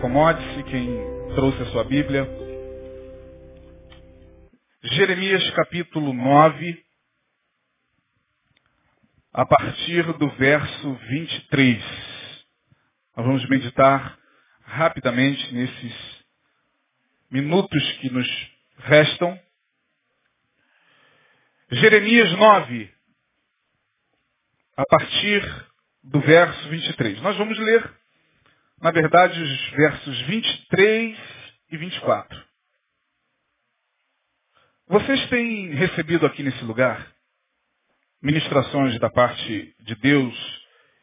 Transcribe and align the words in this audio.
acomode-se, 0.00 0.62
quem 0.62 0.88
trouxe 1.34 1.60
a 1.60 1.66
sua 1.66 1.84
Bíblia. 1.84 2.26
Jeremias 4.82 5.50
capítulo 5.50 6.14
9, 6.14 6.84
a 9.30 9.44
partir 9.44 10.10
do 10.14 10.30
verso 10.36 10.94
23. 10.94 11.84
Nós 13.14 13.26
vamos 13.26 13.46
meditar 13.50 14.18
rapidamente 14.62 15.54
nesses 15.54 16.24
minutos 17.30 17.92
que 17.98 18.08
nos 18.08 18.26
restam. 18.78 19.38
Jeremias 21.72 22.32
9, 22.32 22.94
a 24.78 24.84
partir 24.86 25.66
do 26.04 26.20
verso 26.22 26.68
23. 26.70 27.20
Nós 27.20 27.36
vamos 27.36 27.58
ler, 27.58 27.99
na 28.80 28.90
verdade, 28.90 29.40
os 29.40 29.70
versos 29.72 30.20
23 30.22 31.18
e 31.70 31.76
24. 31.76 32.44
Vocês 34.88 35.28
têm 35.28 35.70
recebido 35.74 36.26
aqui 36.26 36.42
nesse 36.42 36.64
lugar 36.64 37.06
ministrações 38.22 38.98
da 38.98 39.10
parte 39.10 39.74
de 39.80 39.94
Deus 39.96 40.34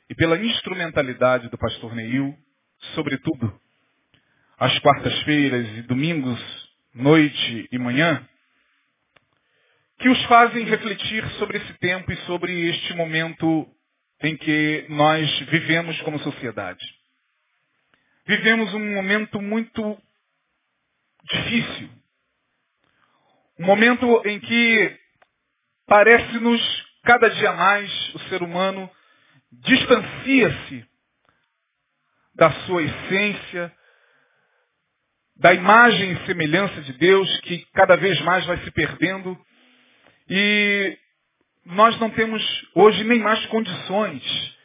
e 0.10 0.16
pela 0.16 0.38
instrumentalidade 0.38 1.50
do 1.50 1.58
pastor 1.58 1.96
Neil, 1.96 2.36
sobretudo 2.96 3.60
às 4.58 4.78
quartas-feiras 4.80 5.68
e 5.78 5.82
domingos, 5.84 6.40
noite 6.94 7.70
e 7.72 7.78
manhã, 7.78 8.28
que 10.00 10.10
os 10.10 10.24
fazem 10.26 10.66
refletir 10.66 11.28
sobre 11.38 11.58
esse 11.58 11.74
tempo 11.76 12.12
e 12.12 12.18
sobre 12.26 12.70
este 12.70 12.94
momento 12.94 13.68
em 14.22 14.36
que 14.36 14.86
nós 14.90 15.40
vivemos 15.42 16.00
como 16.02 16.20
sociedade. 16.20 16.97
Vivemos 18.28 18.74
um 18.74 18.94
momento 18.94 19.42
muito 19.42 19.98
difícil. 21.24 21.90
Um 23.58 23.66
momento 23.66 24.22
em 24.26 24.38
que 24.42 25.00
parece-nos 25.88 26.62
cada 27.04 27.30
dia 27.30 27.54
mais 27.54 28.16
o 28.16 28.20
ser 28.28 28.44
humano 28.44 28.92
distancia-se 29.50 30.86
da 32.36 32.52
sua 32.66 32.84
essência, 32.84 33.74
da 35.38 35.54
imagem 35.54 36.12
e 36.12 36.26
semelhança 36.26 36.82
de 36.82 36.94
Deus 36.94 37.40
que 37.42 37.66
cada 37.74 37.96
vez 37.96 38.20
mais 38.22 38.46
vai 38.46 38.58
se 38.58 38.72
perdendo 38.72 39.40
e 40.30 40.98
nós 41.64 41.98
não 41.98 42.10
temos 42.10 42.44
hoje 42.76 43.06
nem 43.06 43.20
mais 43.20 43.46
condições 43.46 44.58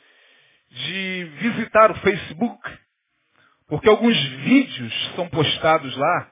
de 0.68 1.24
visitar 1.38 1.92
o 1.92 2.00
Facebook, 2.00 2.81
porque 3.72 3.88
alguns 3.88 4.22
vídeos 4.22 5.12
são 5.16 5.26
postados 5.30 5.96
lá 5.96 6.30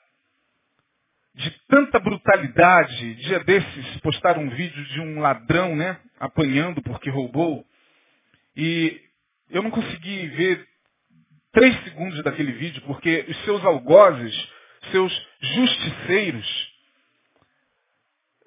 de 1.34 1.50
tanta 1.68 1.98
brutalidade. 1.98 3.14
Dia 3.14 3.42
desses 3.42 3.96
postaram 4.02 4.42
um 4.42 4.50
vídeo 4.50 4.84
de 4.84 5.00
um 5.00 5.20
ladrão, 5.20 5.74
né, 5.74 5.98
apanhando 6.18 6.82
porque 6.82 7.08
roubou. 7.08 7.64
E 8.54 9.00
eu 9.48 9.62
não 9.62 9.70
consegui 9.70 10.26
ver 10.26 10.68
três 11.50 11.82
segundos 11.84 12.22
daquele 12.22 12.52
vídeo, 12.52 12.82
porque 12.82 13.24
os 13.26 13.44
seus 13.46 13.64
algozes, 13.64 14.48
seus 14.90 15.28
justiceiros, 15.40 16.72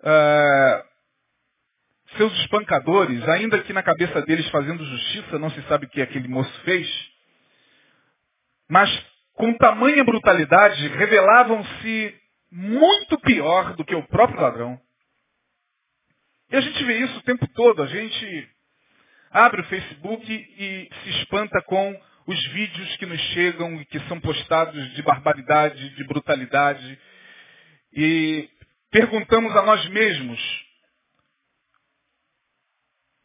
uh, 0.02 0.86
seus 2.16 2.32
espancadores, 2.42 3.28
ainda 3.28 3.58
que 3.64 3.74
na 3.74 3.82
cabeça 3.82 4.22
deles 4.22 4.48
fazendo 4.50 4.86
justiça, 4.86 5.40
não 5.40 5.50
se 5.50 5.64
sabe 5.64 5.88
o 5.88 5.90
que 5.90 6.00
aquele 6.00 6.28
moço 6.28 6.54
fez, 6.62 7.13
mas 8.74 8.90
com 9.34 9.54
tamanha 9.54 10.04
brutalidade 10.04 10.88
revelavam-se 10.88 12.20
muito 12.52 13.20
pior 13.20 13.76
do 13.76 13.86
que 13.86 13.94
o 13.94 14.08
próprio 14.08 14.42
ladrão. 14.42 14.82
E 16.50 16.56
a 16.56 16.62
gente 16.62 16.84
vê 16.84 16.98
isso 16.98 17.20
o 17.20 17.22
tempo 17.22 17.48
todo. 17.50 17.84
A 17.84 17.86
gente 17.86 18.50
abre 19.30 19.62
o 19.62 19.66
Facebook 19.66 20.26
e 20.28 20.90
se 21.04 21.10
espanta 21.22 21.62
com 21.62 21.96
os 22.26 22.48
vídeos 22.48 22.98
que 22.98 23.06
nos 23.06 23.22
chegam 23.34 23.80
e 23.80 23.86
que 23.86 24.00
são 24.08 24.20
postados 24.20 24.94
de 24.96 25.04
barbaridade, 25.04 25.90
de 25.96 26.04
brutalidade. 26.06 27.00
E 27.94 28.50
perguntamos 28.90 29.56
a 29.56 29.62
nós 29.62 29.88
mesmos, 29.90 30.66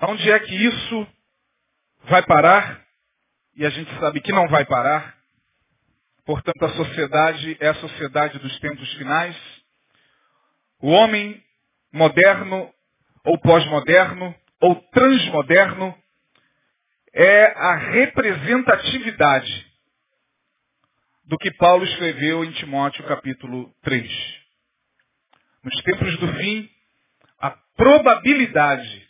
onde 0.02 0.30
é 0.30 0.40
que 0.40 0.54
isso 0.54 1.08
vai 2.04 2.22
parar? 2.22 2.86
E 3.56 3.64
a 3.64 3.70
gente 3.70 3.90
sabe 3.98 4.20
que 4.20 4.30
não 4.30 4.46
vai 4.48 4.66
parar. 4.66 5.17
Portanto, 6.28 6.62
a 6.62 6.76
sociedade 6.76 7.56
é 7.58 7.68
a 7.68 7.74
sociedade 7.76 8.38
dos 8.38 8.60
tempos 8.60 8.92
finais. 8.96 9.34
O 10.78 10.88
homem 10.88 11.42
moderno, 11.90 12.70
ou 13.24 13.38
pós-moderno, 13.38 14.34
ou 14.60 14.74
transmoderno, 14.90 15.98
é 17.14 17.46
a 17.46 17.76
representatividade 17.76 19.72
do 21.24 21.38
que 21.38 21.50
Paulo 21.52 21.84
escreveu 21.84 22.44
em 22.44 22.52
Timóteo 22.52 23.06
capítulo 23.06 23.74
3. 23.80 24.12
Nos 25.64 25.82
tempos 25.82 26.18
do 26.18 26.34
fim, 26.34 26.70
a 27.40 27.52
probabilidade 27.74 29.08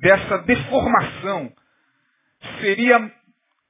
dessa 0.00 0.38
deformação 0.38 1.54
seria 2.60 3.23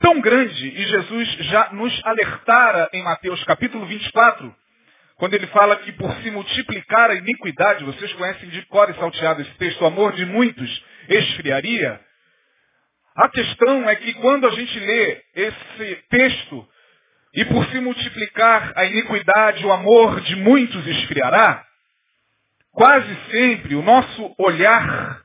tão 0.04 0.20
grande, 0.20 0.68
e 0.68 0.86
Jesus 0.86 1.28
já 1.46 1.72
nos 1.72 2.04
alertara 2.04 2.90
em 2.92 3.02
Mateus 3.02 3.42
capítulo 3.44 3.86
24, 3.86 4.54
quando 5.16 5.32
ele 5.32 5.46
fala 5.46 5.76
que 5.76 5.92
por 5.92 6.14
se 6.16 6.30
multiplicar 6.30 7.10
a 7.10 7.14
iniquidade, 7.14 7.84
vocês 7.84 8.12
conhecem 8.12 8.50
de 8.50 8.60
cor 8.66 8.90
e 8.90 8.94
salteado 8.96 9.40
esse 9.40 9.54
texto, 9.54 9.80
o 9.80 9.86
amor 9.86 10.12
de 10.12 10.26
muitos 10.26 10.84
esfriaria. 11.08 11.98
A 13.16 13.30
questão 13.30 13.88
é 13.88 13.96
que 13.96 14.12
quando 14.14 14.46
a 14.46 14.50
gente 14.50 14.78
lê 14.78 15.22
esse 15.34 15.94
texto, 16.10 16.68
e 17.32 17.46
por 17.46 17.64
se 17.68 17.80
multiplicar 17.80 18.74
a 18.76 18.84
iniquidade, 18.84 19.64
o 19.64 19.72
amor 19.72 20.20
de 20.20 20.36
muitos 20.36 20.86
esfriará, 20.86 21.64
quase 22.72 23.16
sempre 23.30 23.74
o 23.74 23.82
nosso 23.82 24.34
olhar 24.38 25.22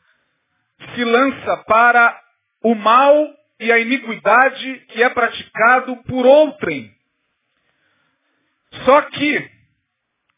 se 0.95 1.03
lança 1.03 1.57
para 1.67 2.17
o 2.63 2.73
mal 2.75 3.38
e 3.59 3.71
a 3.71 3.79
iniquidade 3.79 4.85
que 4.87 5.03
é 5.03 5.09
praticado 5.09 5.97
por 6.03 6.25
outrem. 6.25 6.93
Só 8.85 9.01
que, 9.01 9.51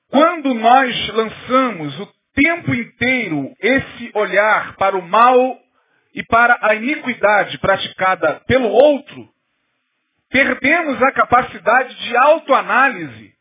quando 0.10 0.54
nós 0.54 1.10
lançamos 1.10 2.00
o 2.00 2.14
tempo 2.34 2.74
inteiro 2.74 3.54
esse 3.60 4.12
olhar 4.16 4.76
para 4.76 4.98
o 4.98 5.02
mal 5.02 5.60
e 6.14 6.24
para 6.24 6.58
a 6.62 6.76
iniquidade 6.76 7.58
praticada 7.60 8.42
pelo 8.48 8.70
outro, 8.70 9.30
perdemos 10.30 11.02
a 11.02 11.12
capacidade 11.12 11.96
de 11.96 12.18
autoanálise 12.18 13.34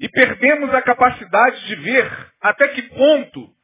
e 0.00 0.08
perdemos 0.08 0.72
a 0.74 0.82
capacidade 0.82 1.66
de 1.66 1.76
ver 1.76 2.32
até 2.40 2.68
que 2.68 2.82
ponto 2.82 3.54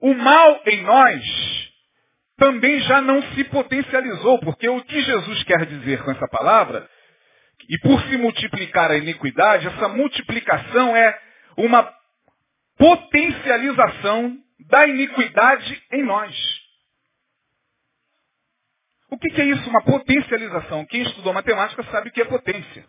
o 0.00 0.14
mal 0.14 0.62
em 0.66 0.82
nós 0.82 1.73
também 2.36 2.80
já 2.80 3.00
não 3.00 3.22
se 3.34 3.44
potencializou, 3.44 4.40
porque 4.40 4.68
o 4.68 4.82
que 4.84 5.00
Jesus 5.00 5.42
quer 5.44 5.66
dizer 5.66 6.02
com 6.02 6.10
essa 6.10 6.28
palavra, 6.28 6.88
e 7.68 7.78
por 7.78 8.00
se 8.02 8.16
multiplicar 8.16 8.90
a 8.90 8.96
iniquidade, 8.96 9.66
essa 9.66 9.88
multiplicação 9.88 10.96
é 10.96 11.20
uma 11.56 11.92
potencialização 12.76 14.36
da 14.68 14.86
iniquidade 14.86 15.82
em 15.92 16.02
nós. 16.02 16.34
O 19.10 19.18
que, 19.18 19.40
é 19.40 19.44
isso? 19.44 19.70
Uma 19.70 19.82
potencialização. 19.84 20.84
Quem 20.86 21.02
estudou 21.02 21.32
matemática 21.32 21.84
sabe 21.84 22.08
o 22.08 22.12
que 22.12 22.20
é 22.20 22.24
potência. 22.24 22.84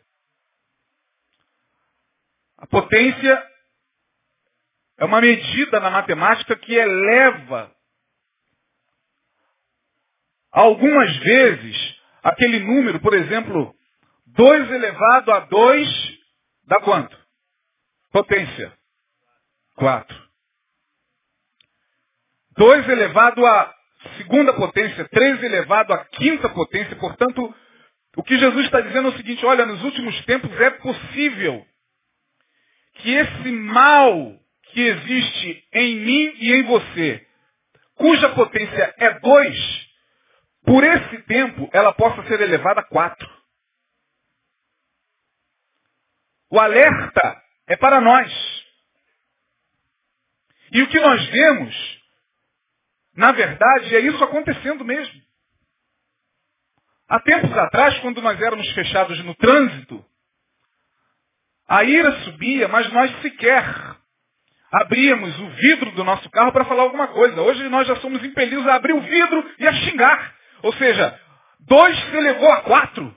A 2.57 2.65
potência 2.65 3.47
é 4.97 5.05
uma 5.05 5.21
medida 5.21 5.79
na 5.79 5.91
matemática 5.91 6.55
que 6.55 6.73
eleva 6.73 7.74
algumas 10.55 11.15
vezes 11.17 11.95
aquele 12.23 12.59
número, 12.59 12.99
por 13.01 13.13
exemplo, 13.13 13.75
2 14.27 14.71
elevado 14.71 15.31
a 15.33 15.39
2 15.41 16.19
dá 16.65 16.79
quanto? 16.79 17.15
Potência. 18.11 18.73
4. 19.75 20.25
2 22.57 22.89
elevado 22.89 23.45
a 23.45 23.75
segunda 24.17 24.53
potência, 24.53 25.07
3 25.09 25.43
elevado 25.43 25.91
a 25.93 26.05
quinta 26.05 26.47
potência. 26.47 26.95
Portanto, 26.95 27.53
o 28.15 28.23
que 28.23 28.37
Jesus 28.37 28.65
está 28.65 28.79
dizendo 28.79 29.09
é 29.09 29.11
o 29.11 29.17
seguinte, 29.17 29.45
olha, 29.45 29.65
nos 29.65 29.83
últimos 29.83 30.23
tempos 30.23 30.49
é 30.61 30.69
possível 30.69 31.65
que 32.95 33.11
esse 33.13 33.51
mal 33.51 34.39
que 34.71 34.81
existe 34.81 35.67
em 35.73 35.95
mim 35.97 36.33
e 36.39 36.53
em 36.53 36.63
você 36.63 37.27
cuja 37.95 38.29
potência 38.29 38.93
é 38.97 39.19
2, 39.19 39.84
por 40.65 40.83
esse 40.83 41.21
tempo 41.23 41.69
ela 41.71 41.93
possa 41.93 42.23
ser 42.27 42.41
elevada 42.41 42.81
a 42.81 42.83
4. 42.83 43.35
O 46.49 46.59
alerta 46.59 47.43
é 47.67 47.75
para 47.75 48.01
nós. 48.01 48.31
E 50.71 50.81
o 50.81 50.87
que 50.89 50.99
nós 50.99 51.25
vemos, 51.29 52.01
na 53.15 53.31
verdade, 53.31 53.95
é 53.95 53.99
isso 53.99 54.23
acontecendo 54.23 54.83
mesmo. 54.83 55.21
Há 57.07 57.19
tempos 57.19 57.55
atrás, 57.55 57.99
quando 57.99 58.21
nós 58.21 58.39
éramos 58.41 58.67
fechados 58.71 59.23
no 59.23 59.35
trânsito, 59.35 60.03
a 61.67 61.83
ira 61.83 62.23
subia, 62.23 62.67
mas 62.67 62.91
nós 62.91 63.21
sequer 63.21 63.63
abríamos 64.71 65.39
o 65.39 65.49
vidro 65.51 65.91
do 65.91 66.03
nosso 66.03 66.29
carro 66.29 66.51
para 66.51 66.65
falar 66.65 66.83
alguma 66.83 67.07
coisa. 67.07 67.41
Hoje 67.41 67.67
nós 67.69 67.87
já 67.87 67.95
somos 67.97 68.23
impelidos 68.23 68.67
a 68.67 68.75
abrir 68.75 68.93
o 68.93 69.01
vidro 69.01 69.51
e 69.59 69.67
a 69.67 69.73
xingar. 69.73 70.34
Ou 70.63 70.73
seja, 70.73 71.19
dois 71.61 71.97
se 71.97 72.15
elevou 72.15 72.51
a 72.51 72.61
quatro. 72.61 73.15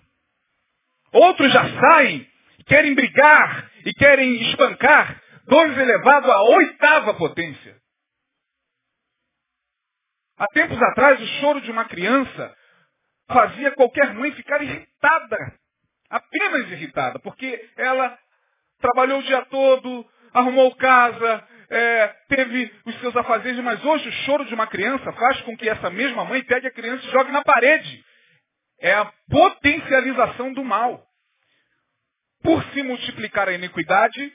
Outros 1.13 1.53
já 1.53 1.81
saem, 1.81 2.29
querem 2.67 2.95
brigar 2.95 3.71
e 3.85 3.93
querem 3.95 4.43
espancar. 4.51 5.21
Dois 5.47 5.77
elevado 5.79 6.31
à 6.31 6.43
oitava 6.43 7.15
potência. 7.15 7.77
Há 10.37 10.47
tempos 10.49 10.81
atrás, 10.81 11.21
o 11.21 11.27
choro 11.41 11.61
de 11.63 11.71
uma 11.71 11.87
criança 11.87 12.55
fazia 13.29 13.73
qualquer 13.73 14.15
mãe 14.15 14.31
ficar 14.33 14.63
irritada. 14.63 15.55
Apenas 16.11 16.71
irritada, 16.71 17.19
porque 17.19 17.69
ela 17.77 18.19
trabalhou 18.81 19.19
o 19.19 19.23
dia 19.23 19.45
todo, 19.47 20.09
arrumou 20.33 20.75
casa, 20.77 21.47
é, 21.71 22.09
teve 22.29 22.75
os 22.87 22.99
seus 23.01 23.15
afazeres, 23.17 23.63
mas 23.63 23.85
hoje 23.85 24.09
o 24.09 24.13
choro 24.25 24.45
de 24.47 24.55
uma 24.55 24.67
criança 24.67 25.13
faz 25.13 25.41
com 25.43 25.57
que 25.57 25.69
essa 25.69 25.91
mesma 25.91 26.25
mãe 26.25 26.43
pegue 26.45 26.67
a 26.67 26.73
criança 26.73 27.07
e 27.07 27.11
jogue 27.11 27.31
na 27.31 27.43
parede. 27.43 28.05
É 28.81 28.95
a 28.95 29.05
potencialização 29.29 30.53
do 30.53 30.65
mal. 30.65 31.07
Por 32.43 32.63
se 32.73 32.83
multiplicar 32.83 33.49
a 33.49 33.53
iniquidade, 33.53 34.33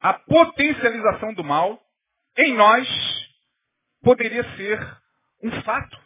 a 0.00 0.14
potencialização 0.14 1.32
do 1.32 1.44
mal 1.44 1.80
em 2.36 2.54
nós 2.54 2.88
poderia 4.02 4.42
ser 4.56 4.78
um 5.42 5.62
fato. 5.62 6.02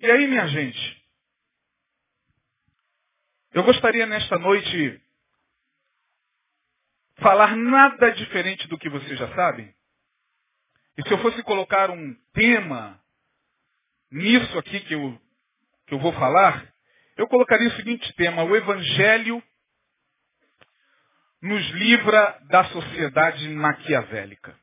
E 0.00 0.10
aí, 0.10 0.26
minha 0.26 0.46
gente, 0.48 1.02
eu 3.52 3.62
gostaria 3.62 4.04
nesta 4.04 4.36
noite 4.38 5.00
falar 7.16 7.56
nada 7.56 8.10
diferente 8.12 8.68
do 8.68 8.78
que 8.78 8.88
vocês 8.88 9.18
já 9.18 9.34
sabem. 9.34 9.74
E 10.96 11.02
se 11.02 11.12
eu 11.12 11.18
fosse 11.18 11.42
colocar 11.42 11.90
um 11.90 12.14
tema 12.32 13.00
nisso 14.10 14.58
aqui 14.58 14.80
que 14.80 14.94
eu, 14.94 15.20
que 15.86 15.94
eu 15.94 15.98
vou 15.98 16.12
falar, 16.12 16.72
eu 17.16 17.26
colocaria 17.28 17.68
o 17.68 17.76
seguinte 17.76 18.12
tema, 18.14 18.42
o 18.42 18.56
Evangelho 18.56 19.42
nos 21.40 21.64
livra 21.70 22.38
da 22.48 22.64
sociedade 22.64 23.48
maquiavélica. 23.50 24.58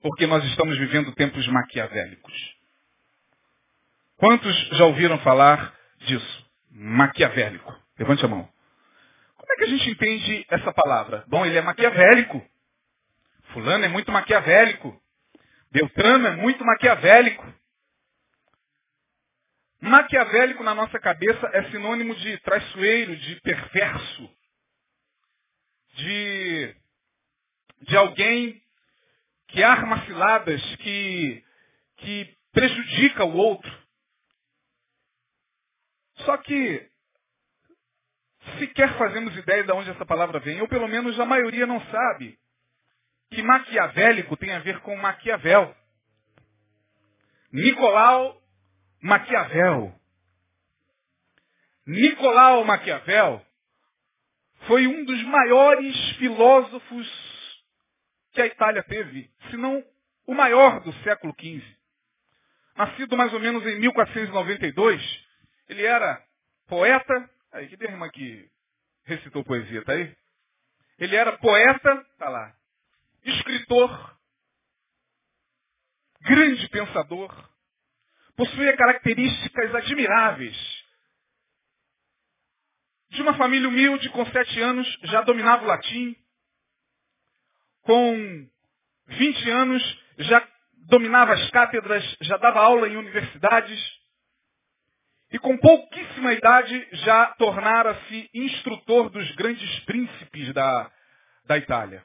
Porque 0.00 0.26
nós 0.26 0.44
estamos 0.44 0.76
vivendo 0.78 1.14
tempos 1.14 1.46
maquiavélicos. 1.48 2.56
Quantos 4.16 4.54
já 4.76 4.84
ouviram 4.84 5.18
falar 5.20 5.74
disso? 6.00 6.46
Maquiavélico. 6.70 7.74
Levante 7.98 8.24
a 8.24 8.28
mão. 8.28 8.55
Como 9.46 9.52
é 9.52 9.56
que 9.58 9.64
a 9.64 9.76
gente 9.76 9.90
entende 9.90 10.46
essa 10.50 10.72
palavra? 10.72 11.24
Bom, 11.28 11.46
ele 11.46 11.56
é 11.56 11.62
maquiavélico. 11.62 12.44
Fulano 13.52 13.84
é 13.84 13.88
muito 13.88 14.10
maquiavélico. 14.10 15.00
Beltrano 15.70 16.26
é 16.26 16.32
muito 16.32 16.64
maquiavélico. 16.64 17.54
Maquiavélico 19.80 20.64
na 20.64 20.74
nossa 20.74 20.98
cabeça 20.98 21.48
é 21.52 21.70
sinônimo 21.70 22.16
de 22.16 22.36
traiçoeiro, 22.38 23.14
de 23.16 23.40
perverso, 23.40 24.36
de, 25.94 26.74
de 27.82 27.96
alguém 27.96 28.60
que 29.46 29.62
arma 29.62 30.04
ciladas, 30.06 30.60
que, 30.76 31.44
que 31.98 32.36
prejudica 32.52 33.24
o 33.24 33.36
outro. 33.36 33.86
Só 36.24 36.36
que 36.38 36.90
sequer 38.58 38.96
fazemos 38.96 39.36
ideia 39.36 39.64
de 39.64 39.72
onde 39.72 39.90
essa 39.90 40.06
palavra 40.06 40.38
vem, 40.40 40.60
ou 40.60 40.68
pelo 40.68 40.88
menos 40.88 41.18
a 41.18 41.24
maioria 41.24 41.66
não 41.66 41.80
sabe 41.86 42.38
que 43.30 43.42
maquiavélico 43.42 44.36
tem 44.36 44.52
a 44.52 44.60
ver 44.60 44.80
com 44.80 44.96
Maquiavel. 44.96 45.74
Nicolau 47.52 48.40
Maquiavel. 49.02 49.94
Nicolau 51.86 52.64
Maquiavel 52.64 53.44
foi 54.66 54.86
um 54.86 55.04
dos 55.04 55.22
maiores 55.24 56.10
filósofos 56.16 57.26
que 58.32 58.42
a 58.42 58.46
Itália 58.46 58.82
teve, 58.82 59.30
se 59.50 59.56
não 59.56 59.82
o 60.26 60.34
maior 60.34 60.80
do 60.80 60.92
século 61.04 61.34
XV. 61.38 61.64
Nascido 62.76 63.16
mais 63.16 63.32
ou 63.32 63.40
menos 63.40 63.64
em 63.64 63.78
1492, 63.78 65.26
ele 65.68 65.84
era 65.84 66.22
poeta. 66.66 67.30
Aí, 67.56 67.68
que 67.68 67.82
irmã 67.82 68.10
que 68.10 68.50
recitou 69.04 69.42
poesia, 69.42 69.82
tá 69.82 69.92
aí? 69.92 70.14
Ele 70.98 71.16
era 71.16 71.38
poeta, 71.38 72.06
tá 72.18 72.28
lá. 72.28 72.54
Escritor. 73.24 74.18
Grande 76.20 76.68
pensador. 76.68 77.50
Possuía 78.36 78.76
características 78.76 79.74
admiráveis. 79.74 80.84
De 83.08 83.22
uma 83.22 83.34
família 83.38 83.70
humilde, 83.70 84.10
com 84.10 84.26
sete 84.26 84.60
anos, 84.60 84.86
já 85.04 85.22
dominava 85.22 85.64
o 85.64 85.66
latim. 85.66 86.14
Com 87.80 88.50
20 89.06 89.50
anos, 89.50 90.02
já 90.18 90.46
dominava 90.88 91.32
as 91.32 91.50
cátedras, 91.50 92.04
já 92.20 92.36
dava 92.36 92.60
aula 92.60 92.86
em 92.86 92.98
universidades 92.98 94.05
e 95.32 95.38
com 95.38 95.56
pouquíssima 95.58 96.32
idade 96.32 96.88
já 96.92 97.26
tornara-se 97.34 98.30
instrutor 98.32 99.10
dos 99.10 99.30
grandes 99.34 99.80
príncipes 99.80 100.52
da, 100.54 100.90
da 101.46 101.58
Itália. 101.58 102.04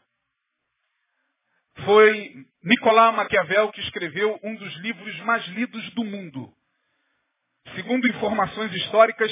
Foi 1.85 2.45
Nicolau 2.63 3.13
Maquiavel 3.13 3.71
que 3.71 3.81
escreveu 3.81 4.39
um 4.43 4.55
dos 4.55 4.73
livros 4.77 5.19
mais 5.21 5.45
lidos 5.49 5.89
do 5.91 6.03
mundo. 6.03 6.51
Segundo 7.75 8.07
informações 8.07 8.73
históricas, 8.73 9.31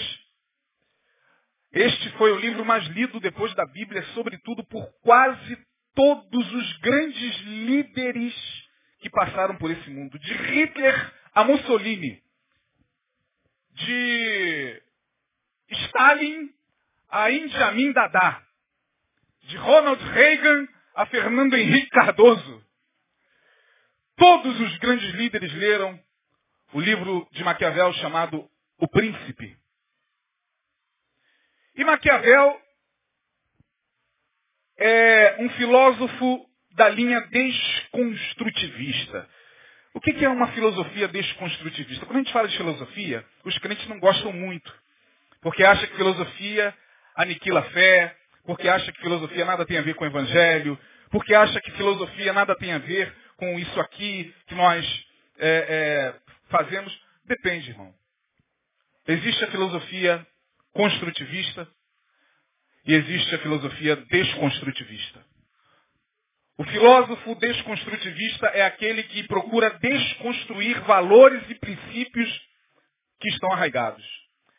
este 1.71 2.09
foi 2.11 2.31
o 2.31 2.39
livro 2.39 2.63
mais 2.63 2.85
lido 2.87 3.19
depois 3.19 3.53
da 3.55 3.65
Bíblia, 3.65 4.03
sobretudo 4.13 4.63
por 4.65 4.87
quase 5.01 5.57
todos 5.95 6.53
os 6.53 6.77
grandes 6.77 7.37
líderes 7.41 8.33
que 8.99 9.09
passaram 9.09 9.57
por 9.57 9.71
esse 9.71 9.89
mundo, 9.89 10.17
de 10.19 10.33
Hitler 10.33 11.13
a 11.33 11.43
Mussolini 11.43 12.21
de 13.85 14.81
Stalin 15.69 16.53
a 17.09 17.31
Indiamin 17.31 17.93
Dada, 17.93 18.45
de 19.43 19.57
Ronald 19.57 20.01
Reagan 20.01 20.67
a 20.95 21.05
Fernando 21.07 21.55
Henrique 21.55 21.89
Cardoso. 21.89 22.65
Todos 24.15 24.59
os 24.59 24.77
grandes 24.79 25.13
líderes 25.15 25.53
leram 25.53 25.99
o 26.73 26.79
livro 26.79 27.27
de 27.31 27.43
Maquiavel 27.43 27.93
chamado 27.93 28.49
O 28.77 28.87
Príncipe. 28.87 29.57
E 31.75 31.85
Maquiavel 31.85 32.61
é 34.77 35.37
um 35.39 35.49
filósofo 35.51 36.49
da 36.71 36.89
linha 36.89 37.21
desconstrutivista. 37.27 39.29
O 39.93 39.99
que 39.99 40.23
é 40.23 40.29
uma 40.29 40.47
filosofia 40.49 41.07
desconstrutivista? 41.07 42.05
Quando 42.05 42.17
a 42.17 42.19
gente 42.19 42.33
fala 42.33 42.47
de 42.47 42.57
filosofia, 42.57 43.25
os 43.43 43.57
crentes 43.57 43.87
não 43.87 43.99
gostam 43.99 44.31
muito. 44.31 44.73
Porque 45.41 45.63
acham 45.63 45.87
que 45.87 45.95
filosofia 45.95 46.73
aniquila 47.15 47.61
a 47.61 47.69
fé, 47.71 48.15
porque 48.45 48.67
acha 48.67 48.91
que 48.91 49.01
filosofia 49.01 49.45
nada 49.45 49.65
tem 49.65 49.77
a 49.77 49.81
ver 49.81 49.95
com 49.95 50.03
o 50.03 50.07
evangelho, 50.07 50.77
porque 51.09 51.33
acha 51.33 51.59
que 51.61 51.71
filosofia 51.71 52.33
nada 52.33 52.55
tem 52.55 52.71
a 52.71 52.77
ver 52.77 53.13
com 53.37 53.57
isso 53.57 53.79
aqui 53.79 54.33
que 54.47 54.55
nós 54.55 55.05
é, 55.39 55.49
é, 55.49 56.15
fazemos. 56.49 56.95
Depende, 57.25 57.71
irmão. 57.71 57.93
Existe 59.07 59.43
a 59.43 59.47
filosofia 59.47 60.25
construtivista 60.73 61.67
e 62.85 62.93
existe 62.93 63.35
a 63.35 63.39
filosofia 63.39 63.95
desconstrutivista. 63.95 65.28
O 66.59 66.65
filósofo 66.65 67.35
desconstrutivista 67.35 68.47
é 68.47 68.63
aquele 68.63 69.01
que 69.03 69.25
procura 69.29 69.69
desconstruir 69.79 70.77
valores 70.81 71.41
e 71.49 71.55
princípios 71.55 72.29
que 73.21 73.29
estão 73.29 73.49
arraigados. 73.53 74.05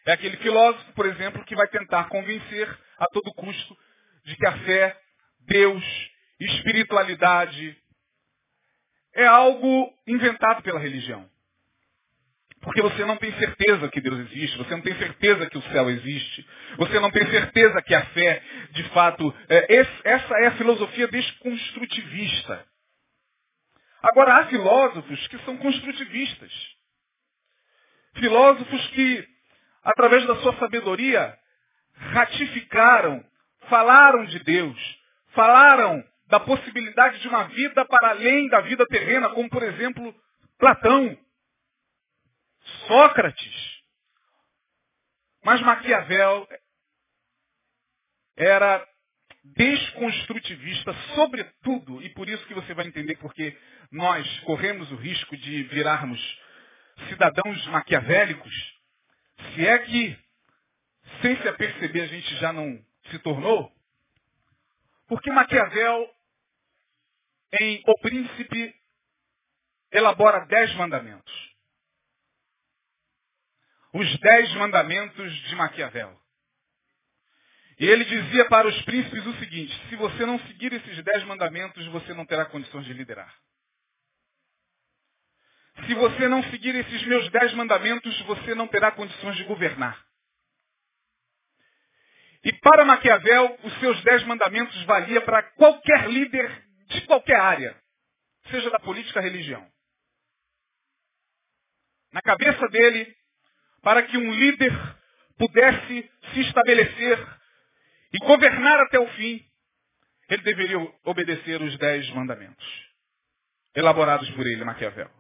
É 0.07 0.13
aquele 0.13 0.39
filósofo, 0.39 0.95
por 0.95 1.05
exemplo, 1.05 1.45
que 1.45 1.55
vai 1.55 1.69
tentar 1.69 2.05
convencer 2.05 2.67
a 2.99 3.07
todo 3.09 3.35
custo 3.35 3.77
de 4.25 4.35
que 4.35 4.47
a 4.47 4.59
fé, 4.61 4.99
Deus, 5.41 5.85
espiritualidade, 6.41 7.77
é 9.15 9.27
algo 9.27 9.93
inventado 10.07 10.63
pela 10.63 10.81
religião. 10.81 11.29
Porque 12.61 12.83
você 12.83 13.05
não 13.07 13.17
tem 13.17 13.33
certeza 13.39 13.89
que 13.89 14.01
Deus 14.01 14.19
existe, 14.21 14.59
você 14.59 14.71
não 14.71 14.83
tem 14.83 14.95
certeza 14.97 15.49
que 15.49 15.57
o 15.57 15.63
céu 15.63 15.89
existe, 15.89 16.47
você 16.77 17.01
não 17.01 17.11
tem 17.11 17.27
certeza 17.31 17.81
que 17.83 17.95
a 17.95 18.05
fé, 18.07 18.43
de 18.73 18.85
fato, 18.91 19.35
é, 19.49 19.77
essa 20.05 20.35
é 20.41 20.47
a 20.49 20.57
filosofia 20.57 21.09
desconstrutivista. 21.09 22.67
Agora, 24.03 24.37
há 24.37 24.47
filósofos 24.47 25.27
que 25.29 25.39
são 25.39 25.57
construtivistas. 25.57 26.53
Filósofos 28.17 28.87
que, 28.89 29.27
através 29.83 30.27
da 30.27 30.37
sua 30.37 30.55
sabedoria, 30.57 31.35
ratificaram, 31.95 33.25
falaram 33.69 34.25
de 34.25 34.39
Deus, 34.41 34.99
falaram 35.35 36.03
da 36.29 36.41
possibilidade 36.41 37.21
de 37.21 37.29
uma 37.29 37.45
vida 37.45 37.85
para 37.85 38.11
além 38.11 38.49
da 38.49 38.61
vida 38.61 38.87
terrena, 38.87 39.29
como, 39.31 39.49
por 39.49 39.63
exemplo, 39.63 40.15
Platão. 40.59 41.17
Sócrates. 42.87 43.81
Mas 45.45 45.61
Maquiavel 45.63 46.49
era 48.37 48.87
desconstrutivista, 49.43 50.93
sobretudo, 51.15 52.03
e 52.03 52.11
por 52.11 52.29
isso 52.29 52.45
que 52.47 52.55
você 52.55 52.75
vai 52.75 52.87
entender 52.87 53.17
porque 53.17 53.57
nós 53.91 54.41
corremos 54.41 54.91
o 54.93 54.97
risco 54.97 55.37
de 55.37 55.63
virarmos 55.65 56.21
cidadãos 57.09 57.67
maquiavélicos, 57.69 58.55
se 59.55 59.67
é 59.67 59.79
que, 59.79 60.19
sem 61.23 61.41
se 61.41 61.49
aperceber, 61.49 62.05
a 62.05 62.09
gente 62.09 62.37
já 62.37 62.53
não 62.53 62.79
se 63.11 63.19
tornou, 63.21 63.73
porque 65.09 65.33
Maquiavel, 65.33 66.15
em 67.61 67.83
O 67.87 67.99
Príncipe, 68.01 68.75
elabora 69.91 70.47
dez 70.47 70.73
mandamentos 70.75 71.50
os 73.93 74.19
dez 74.19 74.55
mandamentos 74.55 75.33
de 75.33 75.57
Maquiavel. 75.57 76.19
E 77.79 77.87
ele 77.87 78.05
dizia 78.05 78.45
para 78.47 78.69
os 78.69 78.83
príncipes 78.83 79.27
o 79.27 79.35
seguinte, 79.39 79.89
se 79.89 79.97
você 79.97 80.27
não 80.27 80.39
seguir 80.41 80.73
esses 80.73 81.03
dez 81.03 81.25
mandamentos, 81.25 81.87
você 81.87 82.13
não 82.13 82.27
terá 82.27 82.45
condições 82.45 82.85
de 82.85 82.93
liderar. 82.93 83.35
Se 85.87 85.95
você 85.95 86.29
não 86.29 86.43
seguir 86.51 86.75
esses 86.75 87.03
meus 87.05 87.29
dez 87.31 87.55
mandamentos, 87.55 88.21
você 88.23 88.55
não 88.55 88.69
terá 88.69 88.91
condições 88.91 89.37
de 89.37 89.45
governar. 89.45 90.05
E 92.45 92.53
para 92.61 92.85
Maquiavel, 92.85 93.59
os 93.63 93.81
seus 93.81 94.03
dez 94.03 94.23
mandamentos 94.25 94.83
valia 94.85 95.21
para 95.23 95.43
qualquer 95.43 96.11
líder 96.11 96.65
de 96.87 97.01
qualquer 97.07 97.39
área, 97.39 97.77
seja 98.51 98.71
da 98.71 98.81
política 98.81 99.21
religião. 99.21 99.67
Na 102.13 102.21
cabeça 102.21 102.69
dele, 102.69 103.15
para 103.83 104.03
que 104.03 104.17
um 104.17 104.33
líder 104.33 104.73
pudesse 105.39 106.11
se 106.33 106.41
estabelecer 106.41 107.27
e 108.13 108.19
governar 108.19 108.81
até 108.81 108.99
o 108.99 109.07
fim, 109.09 109.45
ele 110.29 110.43
deveria 110.43 110.79
obedecer 111.05 111.61
os 111.63 111.77
dez 111.79 112.09
mandamentos, 112.11 112.67
elaborados 113.75 114.29
por 114.31 114.47
ele, 114.47 114.65
Maquiavel. 114.65 115.11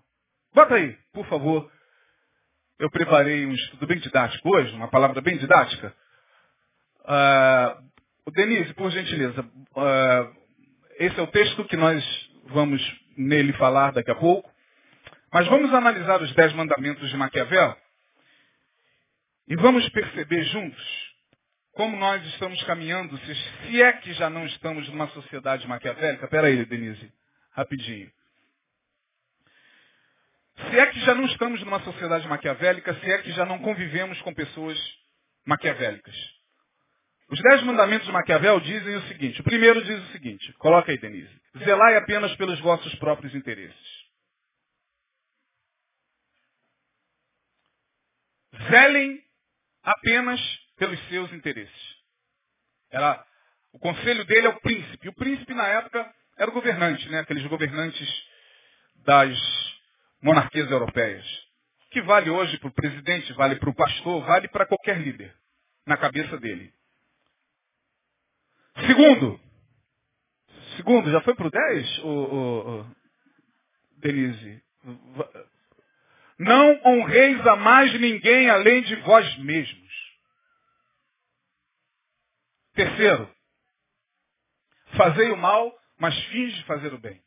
Bota 0.54 0.74
aí, 0.74 0.96
por 1.12 1.26
favor. 1.26 1.70
Eu 2.78 2.90
preparei 2.90 3.46
um 3.46 3.52
estudo 3.52 3.86
bem 3.86 3.98
didático 3.98 4.48
hoje, 4.54 4.74
uma 4.74 4.88
palavra 4.88 5.20
bem 5.20 5.36
didática. 5.36 5.94
Uh, 7.00 7.90
Denise, 8.32 8.72
por 8.74 8.90
gentileza, 8.90 9.42
uh, 9.42 10.36
esse 10.98 11.18
é 11.18 11.22
o 11.22 11.26
texto 11.26 11.64
que 11.64 11.76
nós 11.76 12.04
vamos 12.46 12.80
nele 13.16 13.52
falar 13.54 13.92
daqui 13.92 14.10
a 14.10 14.14
pouco. 14.14 14.50
Mas 15.32 15.46
vamos 15.48 15.72
analisar 15.72 16.22
os 16.22 16.32
dez 16.34 16.52
mandamentos 16.52 17.08
de 17.08 17.16
Maquiavel 17.16 17.76
e 19.50 19.56
vamos 19.56 19.88
perceber 19.88 20.44
juntos 20.44 21.10
como 21.72 21.96
nós 21.96 22.24
estamos 22.28 22.62
caminhando, 22.64 23.18
se, 23.18 23.82
é 23.82 23.92
que 23.94 24.12
já 24.12 24.30
não 24.30 24.46
estamos 24.46 24.88
numa 24.88 25.08
sociedade 25.08 25.66
maquiavélica. 25.66 26.28
Pera 26.28 26.46
aí, 26.46 26.64
Denise, 26.64 27.12
rapidinho. 27.52 28.10
Se 30.56 30.78
é 30.78 30.86
que 30.86 31.00
já 31.00 31.14
não 31.14 31.24
estamos 31.24 31.60
numa 31.62 31.80
sociedade 31.80 32.28
maquiavélica, 32.28 32.94
se 32.94 33.10
é 33.10 33.18
que 33.18 33.32
já 33.32 33.44
não 33.44 33.58
convivemos 33.58 34.20
com 34.22 34.32
pessoas 34.32 34.78
maquiavélicas. 35.44 36.14
Os 37.28 37.40
dez 37.40 37.62
mandamentos 37.62 38.06
de 38.06 38.12
Maquiavel 38.12 38.58
dizem 38.60 38.96
o 38.96 39.02
seguinte. 39.02 39.40
O 39.40 39.44
primeiro 39.44 39.82
diz 39.84 40.02
o 40.02 40.12
seguinte. 40.12 40.52
Coloca 40.54 40.90
aí, 40.90 40.98
Denise. 40.98 41.40
Zelai 41.58 41.96
apenas 41.96 42.34
pelos 42.34 42.58
vossos 42.60 42.92
próprios 42.96 43.32
interesses. 43.36 44.04
Zelem 48.68 49.29
apenas 49.82 50.40
pelos 50.76 50.98
seus 51.08 51.32
interesses. 51.32 51.96
Era, 52.90 53.24
o 53.72 53.78
conselho 53.78 54.24
dele 54.24 54.46
é 54.46 54.50
o 54.50 54.60
príncipe. 54.60 55.08
O 55.08 55.14
príncipe, 55.14 55.54
na 55.54 55.66
época, 55.66 56.14
era 56.36 56.50
o 56.50 56.54
governante, 56.54 57.08
né? 57.08 57.20
aqueles 57.20 57.46
governantes 57.46 58.08
das 59.04 59.38
monarquias 60.22 60.70
europeias. 60.70 61.26
Que 61.90 62.02
vale 62.02 62.30
hoje 62.30 62.56
para 62.58 62.68
o 62.68 62.74
presidente, 62.74 63.32
vale 63.34 63.56
para 63.56 63.70
o 63.70 63.74
pastor, 63.74 64.24
vale 64.24 64.48
para 64.48 64.66
qualquer 64.66 64.98
líder, 65.00 65.34
na 65.86 65.96
cabeça 65.96 66.38
dele. 66.38 66.72
Segundo, 68.86 69.40
segundo, 70.76 71.10
já 71.10 71.20
foi 71.22 71.34
para 71.34 71.46
o 71.46 71.50
10, 71.50 71.98
o, 71.98 72.08
o, 72.08 72.80
o, 72.80 72.96
Denise? 73.98 74.62
Não 76.40 76.80
honreis 76.86 77.46
a 77.46 77.56
mais 77.56 77.92
ninguém 78.00 78.48
além 78.48 78.80
de 78.80 78.96
vós 79.02 79.36
mesmos. 79.40 79.92
Terceiro, 82.72 83.36
fazei 84.96 85.30
o 85.32 85.36
mal, 85.36 85.70
mas 85.98 86.18
finge 86.28 86.64
fazer 86.64 86.94
o 86.94 86.98
bem. 86.98 87.22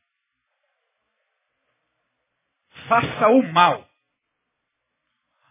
Faça 2.88 3.28
o 3.28 3.44
mal, 3.54 3.88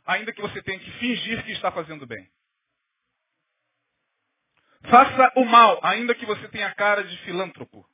ainda 0.07 0.33
que 0.33 0.43
você 0.43 0.61
tenha 0.61 0.81
que 0.81 0.91
fingir 0.99 1.45
que 1.45 1.53
está 1.53 1.71
fazendo 1.71 2.05
bem. 2.05 2.29
Faça 4.91 5.33
o 5.37 5.45
mal, 5.45 5.79
ainda 5.85 6.17
que 6.17 6.27
você 6.27 6.49
tenha 6.49 6.75
cara 6.75 7.05
de 7.05 7.17
filântropo. 7.19 7.89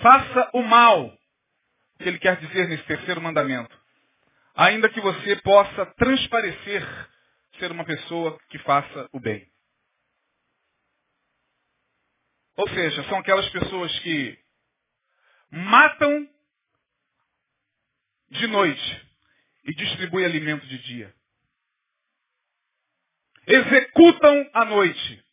Faça 0.00 0.50
o 0.54 0.62
mal, 0.62 1.23
que 1.98 2.08
ele 2.08 2.18
quer 2.18 2.36
dizer 2.40 2.68
nesse 2.68 2.84
terceiro 2.84 3.20
mandamento. 3.20 3.76
Ainda 4.54 4.88
que 4.88 5.00
você 5.00 5.36
possa 5.36 5.86
transparecer 5.94 6.82
ser 7.58 7.70
uma 7.70 7.84
pessoa 7.84 8.38
que 8.48 8.58
faça 8.60 9.08
o 9.12 9.20
bem. 9.20 9.48
Ou 12.56 12.68
seja, 12.68 13.02
são 13.04 13.18
aquelas 13.18 13.48
pessoas 13.50 13.96
que 14.00 14.38
matam 15.50 16.28
de 18.30 18.46
noite 18.46 19.08
e 19.64 19.74
distribuem 19.74 20.24
alimento 20.24 20.66
de 20.66 20.78
dia. 20.78 21.14
Executam 23.46 24.50
à 24.54 24.64
noite 24.64 25.24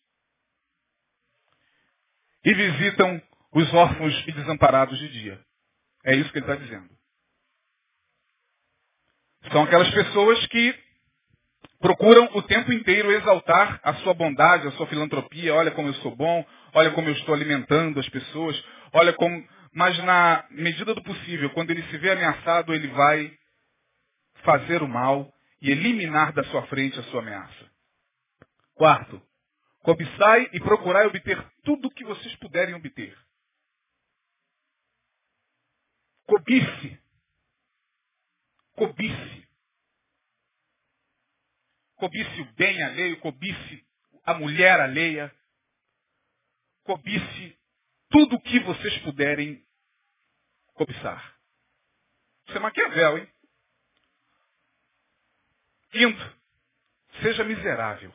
e 2.44 2.54
visitam 2.54 3.22
os 3.54 3.74
órfãos 3.74 4.14
e 4.28 4.32
desamparados 4.32 4.98
de 4.98 5.10
dia. 5.10 5.46
É 6.04 6.16
isso 6.16 6.32
que 6.32 6.40
ele 6.40 6.46
está 6.46 6.56
dizendo. 6.56 6.90
São 9.52 9.64
aquelas 9.64 9.90
pessoas 9.92 10.46
que 10.48 10.76
procuram 11.80 12.30
o 12.36 12.42
tempo 12.44 12.72
inteiro 12.72 13.12
exaltar 13.12 13.80
a 13.84 13.96
sua 13.96 14.14
bondade, 14.14 14.68
a 14.68 14.72
sua 14.72 14.88
filantropia. 14.88 15.54
Olha 15.54 15.72
como 15.72 15.90
eu 15.90 15.94
sou 15.96 16.16
bom, 16.16 16.46
olha 16.74 16.92
como 16.92 17.08
eu 17.08 17.14
estou 17.14 17.34
alimentando 17.34 18.00
as 18.00 18.10
pessoas, 18.10 18.64
olha 18.94 19.14
como. 19.14 19.48
Mas 19.74 19.98
na 20.04 20.46
medida 20.52 20.94
do 20.94 21.02
possível, 21.02 21.50
quando 21.52 21.72
ele 21.72 21.84
se 21.84 21.98
vê 21.98 22.12
ameaçado, 22.12 22.74
ele 22.74 22.88
vai 22.90 23.34
fazer 24.44 24.84
o 24.84 24.88
mal 24.88 25.32
e 25.62 25.72
eliminar 25.72 26.34
da 26.34 26.44
sua 26.46 26.64
frente 26.68 27.00
a 27.00 27.04
sua 27.04 27.22
ameaça. 27.22 27.72
Quarto, 28.76 29.22
cobiçai 29.84 30.50
e 30.54 30.60
procurai 30.60 31.06
obter 31.08 31.42
tudo 31.64 31.88
o 31.88 31.92
que 31.92 32.04
vocês 32.04 32.36
puderem 32.38 32.74
obter. 32.76 33.16
Cobice. 36.32 36.98
Cobice. 38.78 39.48
Cobice 41.96 42.42
o 42.42 42.54
bem 42.54 42.82
alheio, 42.82 43.20
cobice 43.20 43.86
a 44.24 44.34
mulher 44.36 44.80
alheia. 44.80 45.36
Cobice 46.84 47.60
tudo 48.10 48.38
o 48.38 48.42
que 48.42 48.62
vocês 48.62 48.98
puderem 49.00 49.62
cobiçar. 50.74 51.38
Isso 52.48 52.58
é 52.58 52.62
Maquiavel, 52.62 53.18
hein? 53.18 53.34
Quinto, 55.92 56.40
seja 57.22 57.44
miserável. 57.44 58.14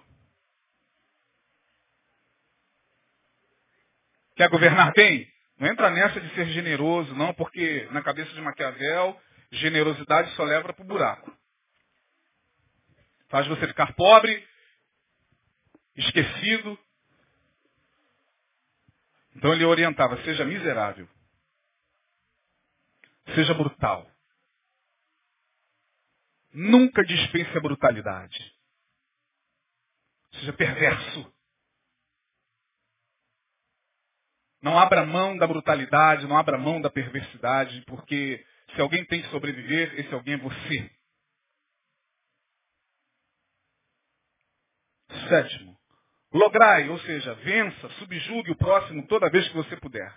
Quer 4.36 4.48
governar 4.48 4.94
bem? 4.94 5.35
Não 5.58 5.68
entra 5.68 5.90
nessa 5.90 6.20
de 6.20 6.34
ser 6.34 6.46
generoso, 6.48 7.14
não, 7.14 7.32
porque 7.34 7.88
na 7.90 8.02
cabeça 8.02 8.32
de 8.32 8.40
Maquiavel, 8.40 9.20
generosidade 9.52 10.30
só 10.34 10.44
leva 10.44 10.72
para 10.72 10.82
o 10.82 10.86
buraco. 10.86 11.34
Faz 13.28 13.46
você 13.46 13.66
ficar 13.66 13.94
pobre, 13.94 14.46
esquecido. 15.96 16.78
Então 19.34 19.52
ele 19.52 19.64
orientava, 19.64 20.22
seja 20.24 20.44
miserável. 20.44 21.08
Seja 23.34 23.54
brutal. 23.54 24.10
Nunca 26.52 27.04
dispense 27.04 27.56
a 27.56 27.60
brutalidade. 27.60 28.54
Seja 30.32 30.52
perverso. 30.52 31.35
Não 34.66 34.76
abra 34.80 35.06
mão 35.06 35.36
da 35.36 35.46
brutalidade, 35.46 36.26
não 36.26 36.36
abra 36.36 36.58
mão 36.58 36.80
da 36.80 36.90
perversidade, 36.90 37.80
porque 37.82 38.44
se 38.74 38.80
alguém 38.80 39.04
tem 39.04 39.22
que 39.22 39.28
sobreviver, 39.28 39.94
esse 40.00 40.12
alguém 40.12 40.34
é 40.34 40.38
você. 40.38 40.90
Sétimo, 45.28 45.78
lograi, 46.32 46.88
ou 46.88 46.98
seja, 46.98 47.32
vença, 47.34 47.88
subjugue 47.90 48.50
o 48.50 48.56
próximo 48.56 49.06
toda 49.06 49.30
vez 49.30 49.46
que 49.46 49.54
você 49.54 49.76
puder. 49.76 50.12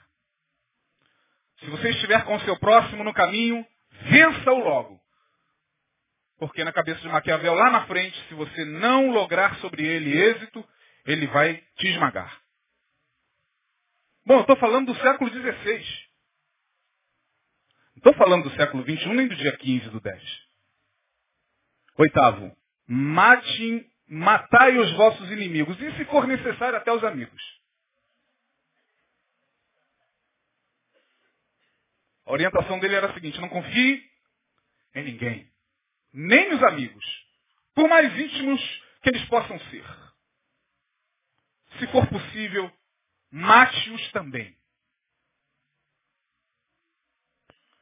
Se 1.59 1.67
você 1.67 1.91
estiver 1.91 2.25
com 2.25 2.35
o 2.35 2.41
seu 2.41 2.57
próximo 2.57 3.03
no 3.03 3.13
caminho, 3.13 3.63
vença-o 4.09 4.63
logo. 4.63 4.99
Porque 6.39 6.63
na 6.63 6.73
cabeça 6.73 7.01
de 7.01 7.07
Maquiavel, 7.07 7.53
lá 7.53 7.69
na 7.69 7.85
frente, 7.85 8.19
se 8.27 8.33
você 8.33 8.65
não 8.65 9.11
lograr 9.11 9.57
sobre 9.57 9.85
ele 9.85 10.11
êxito, 10.11 10.67
ele 11.05 11.27
vai 11.27 11.55
te 11.75 11.87
esmagar. 11.89 12.48
Bom, 14.29 14.41
estou 14.41 14.55
falando 14.57 14.93
do 14.93 15.01
século 15.01 15.27
XVI. 15.31 16.07
Não 17.95 17.97
estou 17.97 18.13
falando 18.13 18.43
do 18.43 18.55
século 18.55 18.83
XXI 18.83 19.07
nem 19.07 19.27
do 19.27 19.35
dia 19.35 19.57
15 19.57 19.89
do 19.89 19.99
10. 19.99 20.47
Oitavo, 21.97 22.55
matem, 22.85 23.91
matai 24.07 24.77
os 24.77 24.91
vossos 24.91 25.31
inimigos, 25.31 25.81
e 25.81 25.97
se 25.97 26.05
for 26.05 26.27
necessário 26.27 26.77
até 26.77 26.93
os 26.93 27.03
amigos. 27.03 27.41
A 32.27 32.31
orientação 32.31 32.79
dele 32.79 32.93
era 32.93 33.09
a 33.09 33.13
seguinte, 33.15 33.41
não 33.41 33.49
confie 33.49 34.07
em 34.93 35.05
ninguém 35.05 35.51
nem 36.13 36.53
os 36.53 36.63
amigos, 36.65 37.05
por 37.73 37.89
mais 37.89 38.15
íntimos 38.15 38.61
que 39.01 39.09
eles 39.09 39.27
possam 39.27 39.59
ser. 39.71 39.85
Se 41.79 41.87
for 41.87 42.05
possível, 42.07 42.71
mate-os 43.31 44.11
também. 44.11 44.57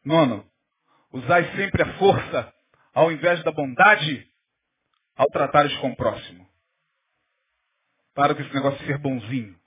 Nono, 0.03 0.49
usai 1.11 1.43
sempre 1.55 1.83
a 1.83 1.97
força 1.97 2.53
ao 2.93 3.11
invés 3.11 3.43
da 3.43 3.51
bondade 3.51 4.31
ao 5.15 5.27
tratares 5.27 5.75
com 5.77 5.91
o 5.91 5.95
próximo. 5.95 6.47
Para 8.13 8.33
com 8.35 8.41
esse 8.41 8.53
negócio 8.53 8.79
de 8.79 8.85
ser 8.85 8.97
bonzinho. 8.99 9.59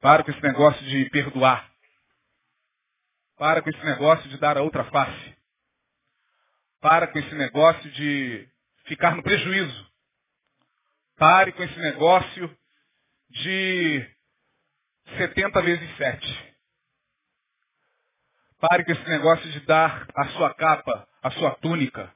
Para 0.00 0.24
com 0.24 0.30
esse 0.30 0.42
negócio 0.42 0.84
de 0.86 1.10
perdoar. 1.10 1.70
Para 3.36 3.62
com 3.62 3.70
esse 3.70 3.84
negócio 3.84 4.28
de 4.28 4.38
dar 4.38 4.56
a 4.58 4.62
outra 4.62 4.84
face. 4.90 5.36
Para 6.80 7.06
com 7.08 7.18
esse 7.18 7.34
negócio 7.34 7.90
de 7.92 8.48
ficar 8.86 9.14
no 9.16 9.22
prejuízo. 9.22 9.90
Pare 11.16 11.52
com 11.52 11.62
esse 11.62 11.78
negócio 11.78 12.58
de 13.30 14.06
70 15.16 15.62
vezes 15.62 15.96
7. 15.96 16.54
Pare 18.60 18.84
com 18.84 18.92
esse 18.92 19.08
negócio 19.08 19.50
de 19.50 19.60
dar 19.60 20.06
a 20.14 20.28
sua 20.30 20.54
capa, 20.54 21.08
a 21.22 21.30
sua 21.30 21.54
túnica. 21.56 22.14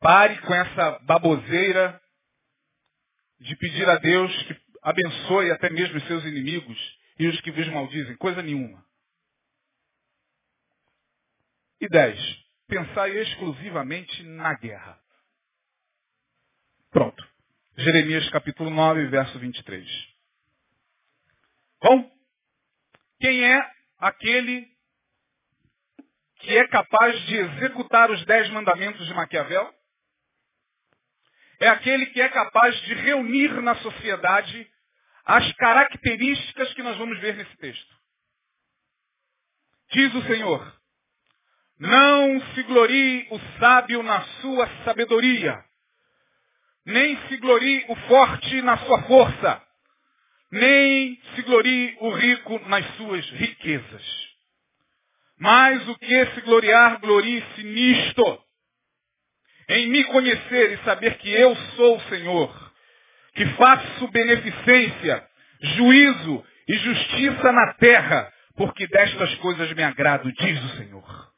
Pare 0.00 0.38
com 0.42 0.54
essa 0.54 0.98
baboseira 1.00 2.00
de 3.40 3.56
pedir 3.56 3.88
a 3.88 3.96
Deus 3.96 4.42
que 4.44 4.60
abençoe 4.82 5.50
até 5.50 5.70
mesmo 5.70 5.96
os 5.96 6.06
seus 6.06 6.24
inimigos 6.24 6.98
e 7.18 7.26
os 7.26 7.40
que 7.40 7.50
vos 7.50 7.66
maldizem. 7.68 8.16
Coisa 8.16 8.42
nenhuma. 8.42 8.84
E 11.80 11.88
10. 11.88 12.18
Pensar 12.66 13.08
exclusivamente 13.08 14.22
na 14.24 14.54
guerra. 14.54 15.00
Pronto. 16.90 17.27
Jeremias 17.80 18.28
capítulo 18.30 18.70
9, 18.70 19.06
verso 19.06 19.38
23. 19.38 19.88
Bom, 21.80 22.10
quem 23.20 23.44
é 23.44 23.72
aquele 24.00 24.68
que 26.40 26.58
é 26.58 26.66
capaz 26.66 27.16
de 27.26 27.36
executar 27.36 28.10
os 28.10 28.24
dez 28.24 28.50
mandamentos 28.50 29.06
de 29.06 29.14
Maquiavel? 29.14 29.72
É 31.60 31.68
aquele 31.68 32.06
que 32.06 32.20
é 32.20 32.28
capaz 32.30 32.74
de 32.80 32.94
reunir 32.94 33.62
na 33.62 33.76
sociedade 33.76 34.68
as 35.24 35.52
características 35.52 36.74
que 36.74 36.82
nós 36.82 36.96
vamos 36.96 37.20
ver 37.20 37.36
nesse 37.36 37.56
texto. 37.58 37.96
Diz 39.92 40.12
o 40.16 40.22
Senhor, 40.22 40.80
não 41.78 42.40
se 42.54 42.62
glorie 42.64 43.28
o 43.30 43.38
sábio 43.60 44.02
na 44.02 44.24
sua 44.40 44.66
sabedoria, 44.84 45.67
nem 46.88 47.18
se 47.28 47.36
glorie 47.36 47.84
o 47.88 47.94
forte 47.94 48.62
na 48.62 48.78
sua 48.78 49.02
força, 49.02 49.62
nem 50.50 51.20
se 51.34 51.42
glorie 51.42 51.94
o 52.00 52.10
rico 52.10 52.58
nas 52.66 52.96
suas 52.96 53.28
riquezas. 53.32 54.28
Mas 55.38 55.86
o 55.86 55.98
que 55.98 56.26
se 56.28 56.40
gloriar, 56.40 56.98
glorie-se 56.98 57.62
nisto, 57.62 58.42
em 59.68 59.88
me 59.88 60.02
conhecer 60.04 60.72
e 60.72 60.84
saber 60.84 61.18
que 61.18 61.30
eu 61.30 61.54
sou 61.76 61.98
o 61.98 62.00
Senhor, 62.08 62.72
que 63.34 63.44
faço 63.48 64.08
beneficência, 64.08 65.28
juízo 65.60 66.44
e 66.68 66.74
justiça 66.78 67.52
na 67.52 67.74
terra, 67.74 68.32
porque 68.56 68.86
destas 68.86 69.34
coisas 69.36 69.70
me 69.74 69.82
agrado, 69.82 70.32
diz 70.32 70.64
o 70.64 70.76
Senhor. 70.78 71.32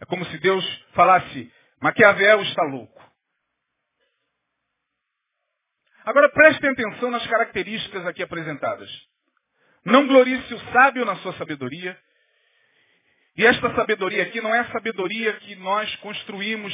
É 0.00 0.04
como 0.06 0.24
se 0.26 0.38
Deus 0.38 0.64
falasse, 0.94 1.52
Maquiavel 1.80 2.42
está 2.42 2.64
louco. 2.64 2.99
Agora 6.04 6.28
prestem 6.30 6.70
atenção 6.70 7.10
nas 7.10 7.26
características 7.26 8.06
aqui 8.06 8.22
apresentadas. 8.22 8.90
Não 9.84 10.06
glorie-se 10.06 10.54
o 10.54 10.72
sábio 10.72 11.04
na 11.04 11.16
sua 11.16 11.32
sabedoria. 11.34 11.98
E 13.36 13.46
esta 13.46 13.74
sabedoria 13.74 14.22
aqui 14.22 14.40
não 14.40 14.54
é 14.54 14.60
a 14.60 14.72
sabedoria 14.72 15.32
que 15.34 15.56
nós 15.56 15.94
construímos 15.96 16.72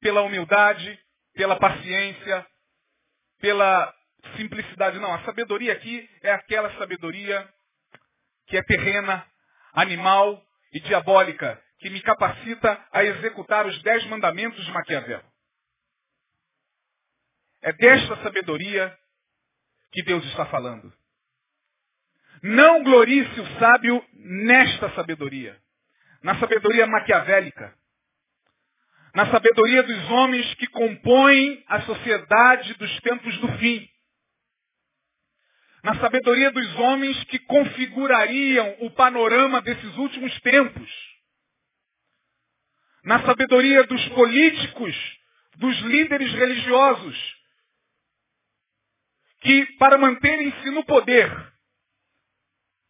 pela 0.00 0.22
humildade, 0.22 0.98
pela 1.34 1.56
paciência, 1.56 2.46
pela 3.40 3.94
simplicidade. 4.36 4.98
Não, 4.98 5.12
a 5.12 5.22
sabedoria 5.24 5.72
aqui 5.72 6.08
é 6.22 6.32
aquela 6.32 6.70
sabedoria 6.78 7.48
que 8.46 8.56
é 8.56 8.62
terrena, 8.62 9.26
animal 9.74 10.42
e 10.72 10.80
diabólica, 10.80 11.60
que 11.78 11.90
me 11.90 12.00
capacita 12.00 12.80
a 12.92 13.04
executar 13.04 13.66
os 13.66 13.82
dez 13.82 14.04
mandamentos 14.06 14.64
de 14.64 14.72
Maquiavel. 14.72 15.22
É 17.66 17.72
desta 17.72 18.22
sabedoria 18.22 18.96
que 19.90 20.00
Deus 20.04 20.24
está 20.26 20.46
falando. 20.46 20.92
Não 22.40 22.84
glorie-se 22.84 23.40
o 23.40 23.58
sábio 23.58 24.06
nesta 24.14 24.88
sabedoria. 24.94 25.60
Na 26.22 26.38
sabedoria 26.38 26.86
maquiavélica. 26.86 27.76
Na 29.12 29.28
sabedoria 29.32 29.82
dos 29.82 30.10
homens 30.12 30.54
que 30.54 30.68
compõem 30.68 31.64
a 31.66 31.80
sociedade 31.80 32.74
dos 32.74 33.00
tempos 33.00 33.36
do 33.38 33.48
fim. 33.58 33.90
Na 35.82 35.96
sabedoria 35.96 36.52
dos 36.52 36.76
homens 36.76 37.24
que 37.24 37.40
configurariam 37.40 38.76
o 38.82 38.92
panorama 38.92 39.60
desses 39.60 39.96
últimos 39.96 40.40
tempos 40.42 41.16
na 43.02 43.22
sabedoria 43.22 43.84
dos 43.84 44.08
políticos, 44.08 44.96
dos 45.56 45.78
líderes 45.82 46.32
religiosos, 46.32 47.36
que 49.40 49.66
para 49.78 49.98
manterem-se 49.98 50.70
no 50.70 50.84
poder, 50.84 51.30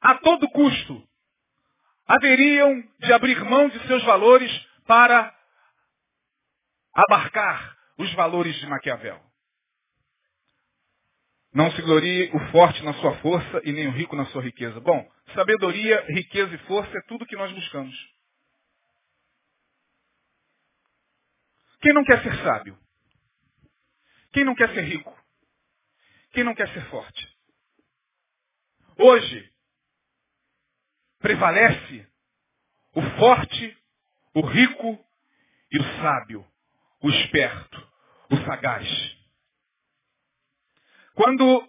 a 0.00 0.14
todo 0.16 0.48
custo, 0.50 1.06
haveriam 2.06 2.82
de 3.00 3.12
abrir 3.12 3.42
mão 3.44 3.68
de 3.68 3.87
seus 3.87 4.02
valores 4.04 4.50
para 4.87 5.35
abarcar 6.94 7.76
os 7.98 8.12
valores 8.14 8.54
de 8.56 8.66
Maquiavel. 8.66 9.20
Não 11.52 11.70
se 11.72 11.80
glorie 11.82 12.30
o 12.35 12.38
forte 12.50 12.82
na 12.85 12.92
sua 12.94 13.16
força 13.18 13.62
e 13.64 13.72
nem 13.72 13.88
o 13.88 13.90
rico 13.90 14.14
na 14.14 14.26
sua 14.26 14.42
riqueza. 14.42 14.78
Bom, 14.80 15.11
sabedoria, 15.35 16.04
riqueza 16.09 16.54
e 16.54 16.59
força 16.66 16.96
é 16.96 17.00
tudo 17.09 17.26
que 17.26 17.37
nós 17.37 17.50
buscamos. 17.52 17.96
Quem 21.80 21.94
não 21.94 22.04
quer 22.04 22.22
ser 22.22 22.37
sábio? 22.42 22.78
Quem 24.32 24.44
não 24.44 24.54
quer 24.54 24.68
ser 24.74 24.82
rico? 24.82 25.16
Quem 26.37 26.44
não 26.44 26.55
quer 26.55 26.68
ser 26.68 26.85
forte? 26.90 27.27
Hoje, 28.99 29.51
prevalece 31.18 32.07
o 32.92 33.01
forte, 33.18 33.79
o 34.35 34.42
rico 34.42 35.03
e 35.72 35.79
o 35.79 35.83
sábio, 36.03 36.46
o 37.01 37.09
esperto, 37.09 37.88
o 38.31 38.37
sagaz. 38.44 38.87
Quando, 41.14 41.66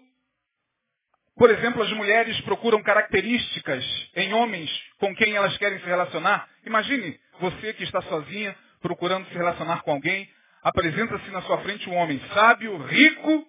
por 1.38 1.50
exemplo, 1.50 1.82
as 1.82 1.92
mulheres 1.94 2.38
procuram 2.42 2.84
características 2.84 3.86
em 4.18 4.34
homens 4.34 4.70
com 4.98 5.16
quem 5.16 5.34
elas 5.34 5.58
querem 5.58 5.80
se 5.80 5.86
relacionar, 5.86 6.46
imagine 6.66 7.18
você 7.40 7.74
que 7.74 7.86
está 7.86 8.02
sozinha 8.02 8.54
procurando 8.82 9.30
se 9.30 9.34
relacionar 9.34 9.82
com 9.84 9.92
alguém, 9.92 10.30
apresenta-se 10.62 11.32
na 11.32 11.42
sua 11.44 11.62
frente 11.62 11.90
um 11.90 11.96
homem 11.96 12.20
sábio, 12.34 12.76
rico 12.86 13.48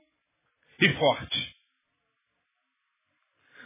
e 0.81 0.93
forte. 0.95 1.57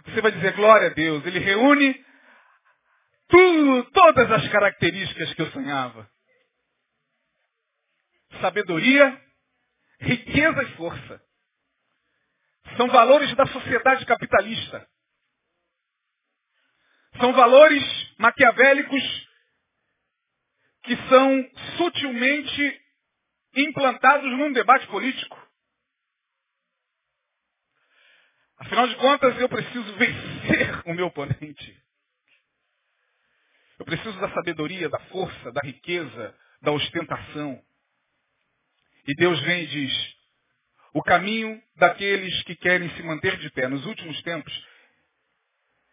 Você 0.07 0.21
vai 0.21 0.33
dizer, 0.33 0.55
glória 0.55 0.89
a 0.89 0.95
Deus, 0.95 1.25
ele 1.27 1.39
reúne 1.39 2.05
tudo, 3.29 3.91
todas 3.91 4.31
as 4.31 4.49
características 4.49 5.33
que 5.35 5.43
eu 5.43 5.51
sonhava. 5.53 6.11
Sabedoria, 8.41 9.21
riqueza 10.01 10.63
e 10.63 10.77
força. 10.77 11.23
São 12.77 12.89
valores 12.89 13.35
da 13.37 13.47
sociedade 13.47 14.05
capitalista. 14.07 14.89
São 17.19 17.33
valores 17.33 17.85
maquiavélicos 18.19 19.29
que 20.83 20.97
são 21.09 21.51
sutilmente 21.77 22.81
implantados 23.55 24.31
num 24.33 24.53
debate 24.53 24.87
político. 24.89 25.42
Afinal 28.63 28.87
de 28.87 28.95
contas, 28.97 29.37
eu 29.41 29.49
preciso 29.49 29.93
vencer 29.95 30.83
o 30.87 30.95
meu 30.95 31.07
oponente. 31.07 31.83
Eu 33.77 33.85
preciso 33.85 34.19
da 34.21 34.33
sabedoria, 34.33 34.89
da 34.89 35.01
força, 35.07 35.51
da 35.51 35.61
riqueza, 35.63 36.39
da 36.61 36.71
ostentação. 36.71 37.61
E 39.07 39.15
Deus 39.17 39.41
vem 39.41 39.65
e 39.65 39.67
diz, 39.67 40.17
o 40.95 41.03
caminho 41.03 41.61
daqueles 41.75 42.41
que 42.45 42.55
querem 42.55 42.89
se 42.91 43.03
manter 43.03 43.37
de 43.39 43.51
pé 43.51 43.67
nos 43.67 43.85
últimos 43.85 44.23
tempos 44.23 44.67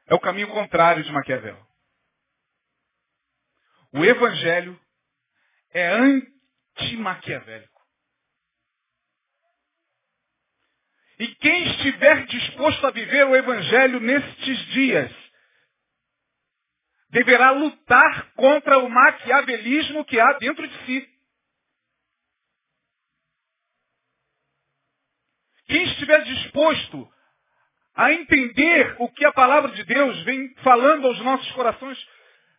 é 0.05 0.13
o 0.13 0.19
caminho 0.19 0.49
contrário 0.49 1.03
de 1.03 1.12
Maquiavel. 1.12 1.60
O 3.91 4.05
evangelho 4.05 4.79
é 5.71 5.88
anti-maquiavélico. 5.88 7.78
E 11.19 11.27
quem 11.36 11.69
estiver 11.71 12.25
disposto 12.27 12.88
a 12.88 12.91
viver 12.91 13.25
o 13.25 13.36
evangelho 13.36 13.99
nestes 13.99 14.65
dias, 14.67 15.12
deverá 17.10 17.51
lutar 17.51 18.32
contra 18.36 18.77
o 18.77 18.89
maquiavelismo 18.89 20.05
que 20.05 20.17
há 20.17 20.34
dentro 20.34 20.65
de 20.65 20.86
si. 20.86 21.19
Quem 25.65 25.84
estiver 25.84 26.23
disposto 26.23 27.12
a 27.95 28.13
entender 28.13 28.95
o 28.99 29.12
que 29.12 29.25
a 29.25 29.34
palavra 29.34 29.71
de 29.71 29.84
Deus 29.84 30.23
vem 30.23 30.55
falando 30.63 31.05
aos 31.05 31.19
nossos 31.19 31.51
corações, 31.51 31.97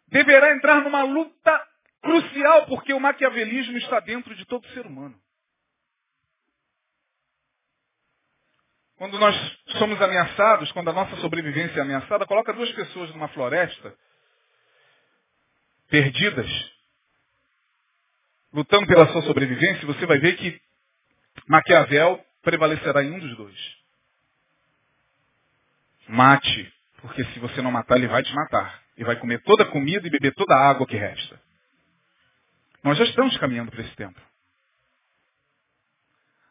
deverá 0.09 0.55
entrar 0.55 0.83
numa 0.83 1.03
luta 1.03 1.67
crucial, 2.03 2.67
porque 2.67 2.93
o 2.93 3.01
maquiavelismo 3.01 3.79
está 3.79 4.01
dentro 4.01 4.35
de 4.35 4.45
todo 4.45 4.69
ser 4.69 4.87
humano. 4.87 5.19
Quando 9.01 9.19
nós 9.19 9.35
somos 9.79 9.99
ameaçados, 10.03 10.71
quando 10.73 10.91
a 10.91 10.93
nossa 10.93 11.17
sobrevivência 11.23 11.79
é 11.79 11.81
ameaçada, 11.81 12.27
coloca 12.27 12.53
duas 12.53 12.71
pessoas 12.73 13.09
numa 13.13 13.29
floresta 13.29 13.97
perdidas, 15.89 16.47
lutando 18.53 18.87
pela 18.87 19.11
sua 19.11 19.23
sobrevivência, 19.23 19.87
você 19.87 20.05
vai 20.05 20.19
ver 20.19 20.37
que 20.37 20.61
Maquiavel 21.49 22.23
prevalecerá 22.43 23.03
em 23.03 23.13
um 23.13 23.19
dos 23.19 23.35
dois. 23.39 23.77
Mate, 26.07 26.71
porque 26.99 27.25
se 27.25 27.39
você 27.39 27.63
não 27.63 27.73
matar, 27.73 27.97
ele 27.97 28.07
vai 28.07 28.23
te 28.23 28.35
matar. 28.35 28.83
E 28.99 29.03
vai 29.03 29.17
comer 29.17 29.43
toda 29.45 29.63
a 29.63 29.71
comida 29.71 30.07
e 30.07 30.11
beber 30.11 30.35
toda 30.35 30.55
a 30.55 30.69
água 30.69 30.87
que 30.87 30.99
resta. 30.99 31.41
Nós 32.85 32.99
já 32.99 33.05
estamos 33.05 33.35
caminhando 33.39 33.71
para 33.71 33.81
esse 33.81 33.97
tempo. 33.97 34.21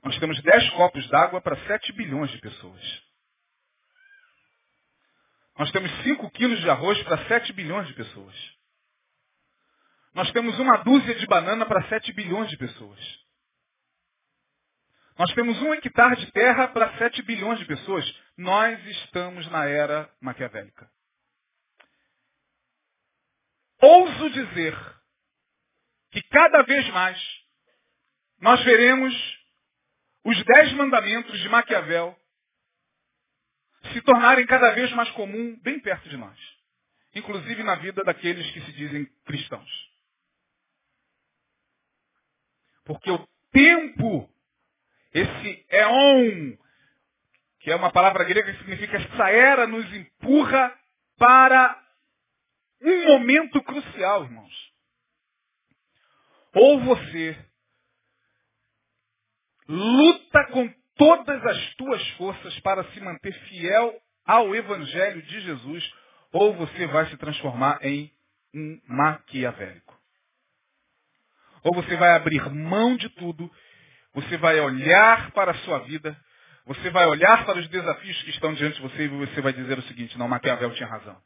Nós 0.09 0.17
temos 0.17 0.41
10 0.41 0.69
copos 0.71 1.07
d'água 1.09 1.39
para 1.39 1.55
7 1.67 1.93
bilhões 1.93 2.31
de 2.31 2.39
pessoas. 2.39 2.81
Nós 5.55 5.71
temos 5.71 5.91
5 6.01 6.31
quilos 6.31 6.59
de 6.61 6.67
arroz 6.67 6.99
para 7.03 7.27
7 7.27 7.53
bilhões 7.53 7.87
de 7.87 7.93
pessoas. 7.93 8.35
Nós 10.15 10.31
temos 10.31 10.57
uma 10.57 10.77
dúzia 10.77 11.13
de 11.13 11.27
banana 11.27 11.63
para 11.63 11.87
7 11.89 12.11
bilhões 12.13 12.49
de 12.49 12.57
pessoas. 12.57 12.99
Nós 15.15 15.31
temos 15.35 15.61
um 15.61 15.75
hectare 15.75 16.15
de 16.15 16.31
terra 16.31 16.69
para 16.69 16.97
7 16.97 17.21
bilhões 17.21 17.59
de 17.59 17.65
pessoas. 17.65 18.03
Nós 18.35 18.83
estamos 18.87 19.45
na 19.51 19.67
era 19.67 20.11
maquiavélica. 20.19 20.89
Ouso 23.79 24.31
dizer 24.31 24.75
que 26.09 26.23
cada 26.23 26.63
vez 26.63 26.89
mais 26.89 27.21
nós 28.41 28.63
veremos 28.63 29.38
os 30.29 30.43
dez 30.43 30.73
mandamentos 30.73 31.39
de 31.39 31.49
Maquiavel 31.49 32.15
se 33.91 34.01
tornarem 34.01 34.45
cada 34.45 34.71
vez 34.75 34.91
mais 34.91 35.09
comum 35.11 35.59
bem 35.63 35.79
perto 35.79 36.07
de 36.07 36.17
nós. 36.17 36.37
Inclusive 37.15 37.63
na 37.63 37.75
vida 37.75 38.03
daqueles 38.03 38.49
que 38.51 38.61
se 38.61 38.71
dizem 38.73 39.05
cristãos. 39.25 39.89
Porque 42.85 43.09
o 43.09 43.27
tempo, 43.51 44.29
esse 45.11 45.65
éon, 45.69 46.55
que 47.61 47.71
é 47.71 47.75
uma 47.75 47.91
palavra 47.91 48.23
grega 48.23 48.53
que 48.53 48.59
significa 48.59 48.97
essa 48.97 49.29
era, 49.31 49.65
nos 49.65 49.91
empurra 49.91 50.79
para 51.17 51.83
um 52.81 53.07
momento 53.07 53.63
crucial, 53.63 54.25
irmãos. 54.25 54.73
Ou 56.53 56.81
você 56.81 57.48
luta 59.69 60.45
com 60.51 60.67
todas 60.97 61.45
as 61.45 61.75
tuas 61.75 62.09
forças 62.11 62.59
para 62.61 62.83
se 62.85 62.99
manter 62.99 63.31
fiel 63.47 63.95
ao 64.25 64.53
Evangelho 64.55 65.21
de 65.21 65.39
Jesus, 65.41 65.93
ou 66.33 66.55
você 66.55 66.87
vai 66.87 67.05
se 67.07 67.17
transformar 67.17 67.79
em 67.83 68.11
um 68.53 68.81
maquiavélico. 68.87 69.97
Ou 71.63 71.73
você 71.75 71.95
vai 71.95 72.11
abrir 72.15 72.49
mão 72.49 72.97
de 72.97 73.09
tudo, 73.09 73.49
você 74.13 74.37
vai 74.37 74.59
olhar 74.59 75.31
para 75.31 75.51
a 75.51 75.55
sua 75.59 75.79
vida, 75.79 76.19
você 76.65 76.89
vai 76.89 77.05
olhar 77.05 77.45
para 77.45 77.59
os 77.59 77.67
desafios 77.69 78.21
que 78.23 78.29
estão 78.31 78.53
diante 78.53 78.75
de 78.75 78.81
você 78.81 79.03
e 79.03 79.07
você 79.07 79.41
vai 79.41 79.53
dizer 79.53 79.77
o 79.77 79.83
seguinte, 79.83 80.17
não, 80.17 80.27
Maquiavel 80.27 80.73
tinha 80.73 80.89
razão. 80.89 81.19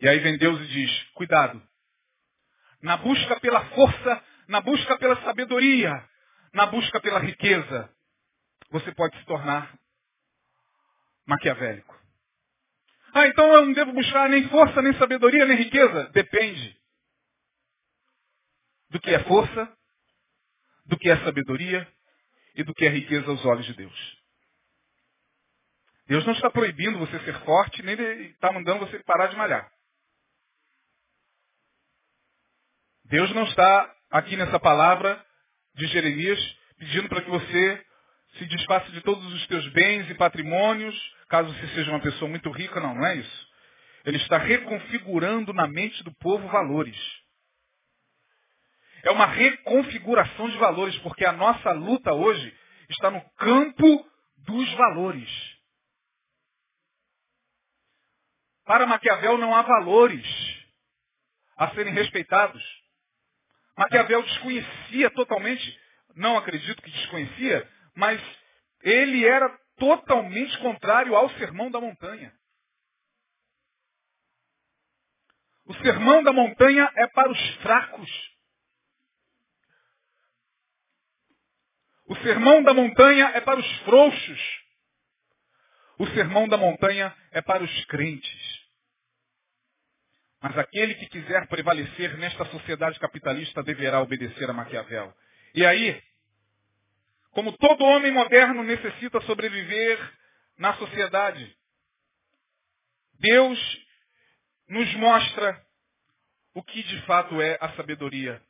E 0.00 0.08
aí 0.08 0.18
vem 0.18 0.36
Deus 0.36 0.60
e 0.60 0.66
diz, 0.66 1.02
cuidado. 1.14 1.62
Na 2.82 2.96
busca 2.96 3.38
pela 3.38 3.64
força, 3.66 4.24
na 4.52 4.60
busca 4.60 4.98
pela 4.98 5.16
sabedoria, 5.22 5.90
na 6.52 6.66
busca 6.66 7.00
pela 7.00 7.18
riqueza, 7.18 7.90
você 8.70 8.94
pode 8.94 9.18
se 9.18 9.24
tornar 9.24 9.74
maquiavélico. 11.26 11.98
Ah, 13.14 13.26
então 13.28 13.50
eu 13.50 13.64
não 13.64 13.72
devo 13.72 13.94
buscar 13.94 14.28
nem 14.28 14.46
força, 14.50 14.82
nem 14.82 14.92
sabedoria, 14.98 15.46
nem 15.46 15.56
riqueza? 15.56 16.10
Depende 16.10 16.78
do 18.90 19.00
que 19.00 19.08
é 19.08 19.24
força, 19.24 19.74
do 20.84 20.98
que 20.98 21.08
é 21.08 21.16
sabedoria 21.24 21.90
e 22.54 22.62
do 22.62 22.74
que 22.74 22.84
é 22.84 22.90
riqueza 22.90 23.30
aos 23.30 23.42
olhos 23.46 23.64
de 23.64 23.72
Deus. 23.72 24.22
Deus 26.08 26.26
não 26.26 26.34
está 26.34 26.50
proibindo 26.50 26.98
você 26.98 27.18
ser 27.20 27.38
forte, 27.40 27.82
nem 27.82 27.98
está 28.26 28.52
mandando 28.52 28.80
você 28.80 29.02
parar 29.04 29.28
de 29.28 29.36
malhar. 29.36 29.72
Deus 33.06 33.32
não 33.32 33.44
está 33.44 33.96
aqui 34.12 34.36
nessa 34.36 34.60
palavra 34.60 35.24
de 35.74 35.86
Jeremias 35.86 36.38
pedindo 36.78 37.08
para 37.08 37.22
que 37.22 37.30
você 37.30 37.86
se 38.38 38.44
desfaça 38.46 38.90
de 38.92 39.00
todos 39.00 39.24
os 39.32 39.46
teus 39.46 39.66
bens 39.72 40.08
e 40.10 40.14
patrimônios, 40.14 40.94
caso 41.28 41.52
você 41.52 41.66
seja 41.68 41.90
uma 41.90 42.00
pessoa 42.00 42.28
muito 42.28 42.50
rica, 42.50 42.80
não, 42.80 42.94
não 42.94 43.06
é 43.06 43.16
isso. 43.16 43.48
Ele 44.04 44.18
está 44.18 44.36
reconfigurando 44.36 45.52
na 45.52 45.66
mente 45.66 46.02
do 46.04 46.12
povo 46.16 46.46
valores. 46.48 46.96
É 49.02 49.10
uma 49.10 49.26
reconfiguração 49.26 50.48
de 50.50 50.58
valores, 50.58 50.96
porque 50.98 51.24
a 51.24 51.32
nossa 51.32 51.72
luta 51.72 52.12
hoje 52.12 52.54
está 52.90 53.10
no 53.10 53.20
campo 53.36 54.10
dos 54.38 54.72
valores. 54.74 55.28
Para 58.64 58.86
Maquiavel 58.86 59.38
não 59.38 59.54
há 59.54 59.62
valores 59.62 60.26
a 61.56 61.70
serem 61.70 61.92
respeitados. 61.92 62.81
Maquiavel 63.82 64.22
desconhecia 64.22 65.10
totalmente, 65.10 65.80
não 66.14 66.36
acredito 66.36 66.80
que 66.80 66.90
desconhecia, 66.90 67.68
mas 67.96 68.22
ele 68.82 69.26
era 69.26 69.48
totalmente 69.76 70.56
contrário 70.58 71.16
ao 71.16 71.28
sermão 71.30 71.68
da 71.68 71.80
montanha. 71.80 72.32
O 75.64 75.74
sermão 75.74 76.22
da 76.22 76.32
montanha 76.32 76.88
é 76.94 77.08
para 77.08 77.30
os 77.30 77.54
fracos. 77.56 78.10
O 82.06 82.16
sermão 82.16 82.62
da 82.62 82.74
montanha 82.74 83.32
é 83.34 83.40
para 83.40 83.58
os 83.58 83.78
frouxos. 83.80 84.62
O 85.98 86.06
sermão 86.08 86.46
da 86.46 86.56
montanha 86.56 87.16
é 87.32 87.42
para 87.42 87.64
os 87.64 87.84
crentes. 87.86 88.51
Mas 90.42 90.58
aquele 90.58 90.96
que 90.96 91.06
quiser 91.06 91.46
prevalecer 91.46 92.18
nesta 92.18 92.44
sociedade 92.46 92.98
capitalista 92.98 93.62
deverá 93.62 94.00
obedecer 94.00 94.50
a 94.50 94.52
Maquiavel. 94.52 95.14
E 95.54 95.64
aí, 95.64 96.02
como 97.30 97.56
todo 97.56 97.84
homem 97.84 98.10
moderno 98.10 98.64
necessita 98.64 99.20
sobreviver 99.20 99.98
na 100.58 100.74
sociedade, 100.74 101.56
Deus 103.14 103.86
nos 104.68 104.92
mostra 104.94 105.64
o 106.54 106.62
que 106.62 106.82
de 106.82 107.00
fato 107.02 107.40
é 107.40 107.56
a 107.60 107.74
sabedoria 107.76 108.42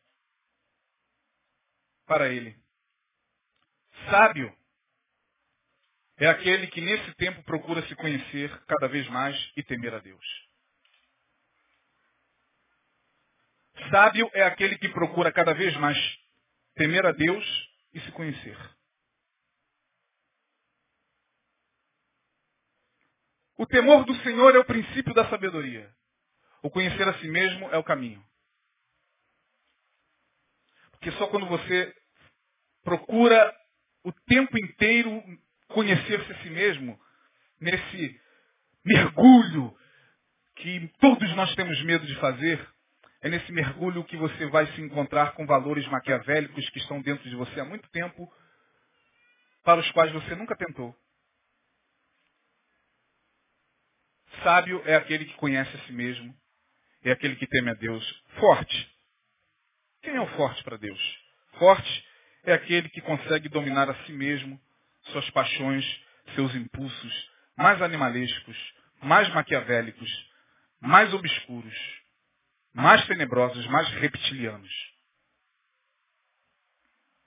para 2.06 2.30
ele. 2.30 2.56
Sábio 4.08 4.56
é 6.16 6.26
aquele 6.26 6.68
que 6.68 6.80
nesse 6.80 7.14
tempo 7.16 7.42
procura 7.42 7.86
se 7.86 7.94
conhecer 7.96 8.50
cada 8.64 8.88
vez 8.88 9.06
mais 9.08 9.36
e 9.58 9.62
temer 9.62 9.92
a 9.92 9.98
Deus. 9.98 10.51
Sábio 13.90 14.30
é 14.34 14.42
aquele 14.44 14.78
que 14.78 14.88
procura 14.88 15.32
cada 15.32 15.54
vez 15.54 15.76
mais 15.76 15.98
temer 16.74 17.04
a 17.06 17.12
Deus 17.12 17.44
e 17.92 18.00
se 18.00 18.12
conhecer. 18.12 18.56
O 23.56 23.66
temor 23.66 24.04
do 24.04 24.14
Senhor 24.22 24.54
é 24.54 24.58
o 24.58 24.64
princípio 24.64 25.14
da 25.14 25.28
sabedoria. 25.28 25.92
O 26.62 26.70
conhecer 26.70 27.06
a 27.06 27.18
si 27.18 27.28
mesmo 27.28 27.68
é 27.70 27.76
o 27.76 27.84
caminho. 27.84 28.24
Porque 30.92 31.12
só 31.12 31.26
quando 31.28 31.46
você 31.46 31.94
procura 32.82 33.54
o 34.04 34.12
tempo 34.12 34.58
inteiro 34.58 35.22
conhecer-se 35.68 36.32
a 36.32 36.42
si 36.42 36.50
mesmo, 36.50 37.00
nesse 37.60 38.20
mergulho 38.84 39.76
que 40.56 40.88
todos 41.00 41.34
nós 41.36 41.54
temos 41.54 41.80
medo 41.84 42.06
de 42.06 42.14
fazer, 42.16 42.71
é 43.22 43.28
nesse 43.28 43.52
mergulho 43.52 44.04
que 44.04 44.16
você 44.16 44.46
vai 44.46 44.66
se 44.72 44.80
encontrar 44.80 45.32
com 45.32 45.46
valores 45.46 45.86
maquiavélicos 45.88 46.68
que 46.70 46.78
estão 46.78 47.00
dentro 47.00 47.28
de 47.28 47.36
você 47.36 47.60
há 47.60 47.64
muito 47.64 47.88
tempo, 47.90 48.30
para 49.64 49.80
os 49.80 49.90
quais 49.92 50.12
você 50.12 50.34
nunca 50.34 50.56
tentou. 50.56 50.94
Sábio 54.42 54.82
é 54.84 54.96
aquele 54.96 55.24
que 55.24 55.34
conhece 55.34 55.74
a 55.76 55.80
si 55.86 55.92
mesmo, 55.92 56.34
é 57.04 57.12
aquele 57.12 57.36
que 57.36 57.46
teme 57.46 57.70
a 57.70 57.74
Deus. 57.74 58.24
Forte. 58.40 58.92
Quem 60.02 60.16
é 60.16 60.20
o 60.20 60.36
forte 60.36 60.64
para 60.64 60.76
Deus? 60.76 61.00
Forte 61.58 62.06
é 62.42 62.52
aquele 62.52 62.88
que 62.88 63.00
consegue 63.00 63.48
dominar 63.48 63.88
a 63.88 63.94
si 64.04 64.12
mesmo, 64.12 64.60
suas 65.04 65.30
paixões, 65.30 65.84
seus 66.34 66.52
impulsos 66.54 67.32
mais 67.56 67.80
animalescos, 67.82 68.56
mais 69.00 69.28
maquiavélicos, 69.32 70.10
mais 70.80 71.12
obscuros, 71.14 72.01
mais 72.74 73.04
tenebrosos, 73.06 73.66
mais 73.66 73.88
reptilianos. 73.94 74.92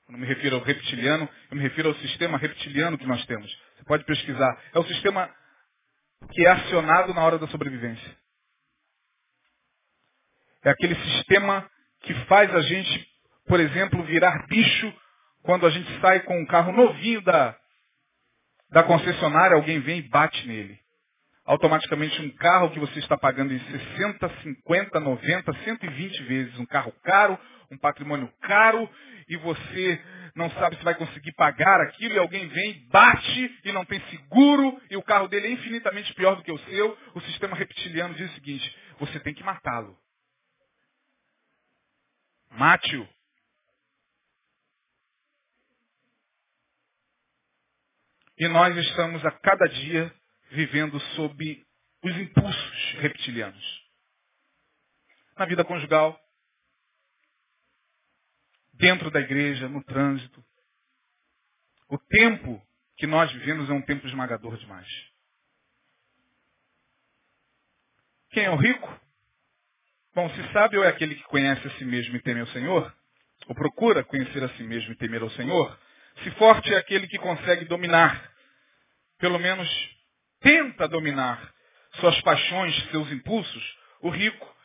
Quando 0.06 0.20
me 0.20 0.28
refiro 0.28 0.58
ao 0.58 0.62
reptiliano, 0.64 1.28
eu 1.50 1.58
me 1.58 1.64
refiro 1.64 1.90
ao 1.90 1.96
sistema 1.96 2.38
reptiliano 2.38 2.98
que 2.98 3.08
nós 3.08 3.26
temos. 3.26 3.52
Você 3.76 3.84
pode 3.86 4.04
pesquisar. 4.06 4.62
É 4.74 4.80
o 4.80 4.86
sistema 4.86 5.34
que 6.32 6.46
é 6.46 6.52
acionado 6.52 7.14
na 7.14 7.24
hora 7.24 7.40
da 7.40 7.48
sobrevivência. 7.48 8.18
É 10.64 10.70
aquele 10.70 10.96
sistema 10.96 11.70
que 12.02 12.14
faz 12.26 12.54
a 12.54 12.62
gente, 12.62 13.08
por 13.48 13.60
exemplo, 13.60 14.04
virar 14.04 14.46
bicho 14.48 14.94
quando 15.44 15.66
a 15.66 15.70
gente 15.70 16.02
sai 16.02 16.22
com 16.22 16.40
um 16.40 16.46
carro 16.46 16.72
novinho 16.72 17.22
da, 17.22 17.58
da 18.70 18.84
concessionária, 18.84 19.56
alguém 19.56 19.80
vem 19.80 20.00
e 20.00 20.10
bate 20.10 20.48
nele. 20.48 20.80
Automaticamente 21.46 22.20
um 22.22 22.32
carro 22.32 22.72
que 22.72 22.80
você 22.80 23.00
está 23.00 23.16
pagando 23.18 23.54
em 23.54 23.60
60, 23.60 24.30
50, 24.42 25.00
90, 25.00 25.54
120 25.64 26.24
vezes, 26.24 26.60
um 26.60 26.66
carro 26.66 26.92
caro, 27.04 27.40
um 27.72 27.78
patrimônio 27.78 28.32
caro, 28.42 28.90
e 29.30 29.38
você 29.38 30.04
não 30.36 30.50
sabe 30.52 30.76
se 30.78 30.84
vai 30.84 30.96
conseguir 30.96 31.32
pagar 31.34 31.82
aquilo, 31.82 32.16
e 32.16 32.18
alguém 32.18 32.48
vem, 32.48 32.88
bate 32.90 33.60
e 33.64 33.72
não 33.72 33.86
tem 33.86 34.02
seguro, 34.10 34.82
e 34.90 34.98
o 34.98 35.04
carro 35.04 35.28
dele 35.28 35.48
é 35.48 35.52
infinitamente 35.52 36.14
pior 36.16 36.36
do 36.36 36.44
que 36.44 36.52
o 36.52 36.60
seu, 36.60 36.98
o 37.14 37.22
sistema 37.22 37.56
reptiliano 37.56 38.16
diz 38.16 38.30
o 38.32 38.34
seguinte, 38.34 38.78
você 39.00 39.20
tem 39.20 39.34
que 39.34 39.44
matá-lo. 39.44 39.96
Mate-o. 42.52 43.08
E 48.38 48.48
nós 48.48 48.76
estamos 48.78 49.24
a 49.26 49.32
cada 49.32 49.66
dia 49.68 50.14
vivendo 50.56 51.00
sob 51.15 51.65
os 52.04 52.15
impulsos 52.18 52.94
reptilianos. 53.00 53.86
Na 55.38 55.46
vida 55.46 55.65
conjugal, 55.65 56.20
dentro 58.74 59.12
da 59.12 59.20
igreja, 59.20 59.68
no 59.68 59.84
trânsito. 59.84 60.44
O 61.89 61.98
tempo 61.98 62.65
que 62.98 63.06
nós 63.06 63.32
vivemos 63.32 63.70
é 63.70 63.74
um 63.74 63.82
tempo 63.82 64.08
esmagador 64.08 64.58
demais. 64.58 64.88
Quem 68.32 68.46
é 68.46 68.50
o 68.50 68.56
rico? 68.56 69.02
Bom, 70.13 70.30
se 70.30 70.54
sábio 70.54 70.84
é 70.84 70.88
aquele 70.88 71.15
que 71.15 71.24
conhece 71.24 71.68
a 71.68 71.72
si 71.72 71.86
mesmo 71.86 72.15
e 72.15 72.22
teme 72.22 72.39
ao 72.39 72.48
Senhor, 72.48 72.96
ou 73.48 73.56
procura 73.56 74.04
conhecer 74.04 74.44
a 74.44 74.50
si 74.56 74.63
mesmo 74.63 74.94
e 74.94 74.96
temer 74.96 75.22
ao 75.22 75.30
Senhor, 75.32 75.80
se 76.24 76.32
forte 76.32 76.74
é 76.74 76.78
aquele 76.78 77.08
que 77.08 77.18
consegue 77.18 77.65
dominar, 77.65 78.32
pelo 79.18 79.38
menos 79.38 79.68
tenta 80.41 80.88
dominar 80.88 81.54
suas 82.00 82.19
paixões, 82.21 82.76
seus 82.91 83.12
impulsos, 83.12 83.78
o 84.02 84.10
rico, 84.10 84.56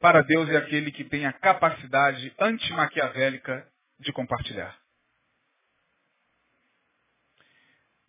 para 0.00 0.22
Deus, 0.22 0.48
é 0.48 0.56
aquele 0.56 0.90
que 0.90 1.04
tem 1.04 1.26
a 1.26 1.32
capacidade 1.32 2.34
antimaquiavélica 2.38 3.66
de 4.00 4.12
compartilhar. 4.12 4.76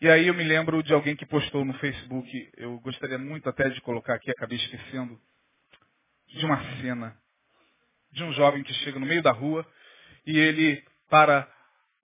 E 0.02 0.10
aí 0.10 0.28
eu 0.28 0.34
me 0.34 0.44
lembro 0.44 0.84
de 0.84 0.94
alguém 0.94 1.16
que 1.16 1.26
postou 1.26 1.64
no 1.64 1.74
Facebook, 1.76 2.52
eu 2.58 2.80
gostaria 2.80 3.18
muito 3.18 3.48
até 3.48 3.70
de 3.70 3.80
colocar 3.82 4.16
aqui, 4.16 4.32
acabei 4.32 4.58
esquecendo, 4.58 5.20
de 6.28 6.46
uma 6.46 6.58
cena 6.82 7.18
de 8.12 8.24
um 8.24 8.32
jovem 8.34 8.64
que 8.64 8.74
chega 8.76 9.00
no 9.00 9.06
meio 9.06 9.22
da 9.22 9.32
rua 9.32 9.66
e 10.26 10.38
ele 10.38 10.84
para 11.10 11.52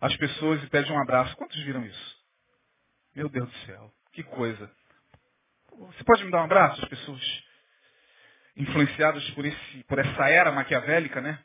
as 0.02 0.16
pessoas 0.18 0.64
e 0.64 0.68
pede 0.68 0.92
um 0.92 1.00
abraço. 1.00 1.36
Quantos 1.36 1.62
viram 1.64 1.86
isso? 1.86 2.18
Meu 3.16 3.30
Deus 3.30 3.50
do 3.50 3.58
céu, 3.66 3.94
que 4.14 4.24
coisa. 4.24 4.72
Você 5.80 6.04
pode 6.04 6.26
me 6.26 6.32
dar 6.32 6.42
um 6.42 6.46
abraço? 6.46 6.82
As 6.84 6.90
pessoas 6.90 7.44
influenciadas 8.58 9.28
por, 9.32 9.46
esse, 9.46 9.84
por 9.88 9.98
essa 9.98 10.30
era 10.30 10.52
maquiavélica, 10.52 11.22
né? 11.22 11.40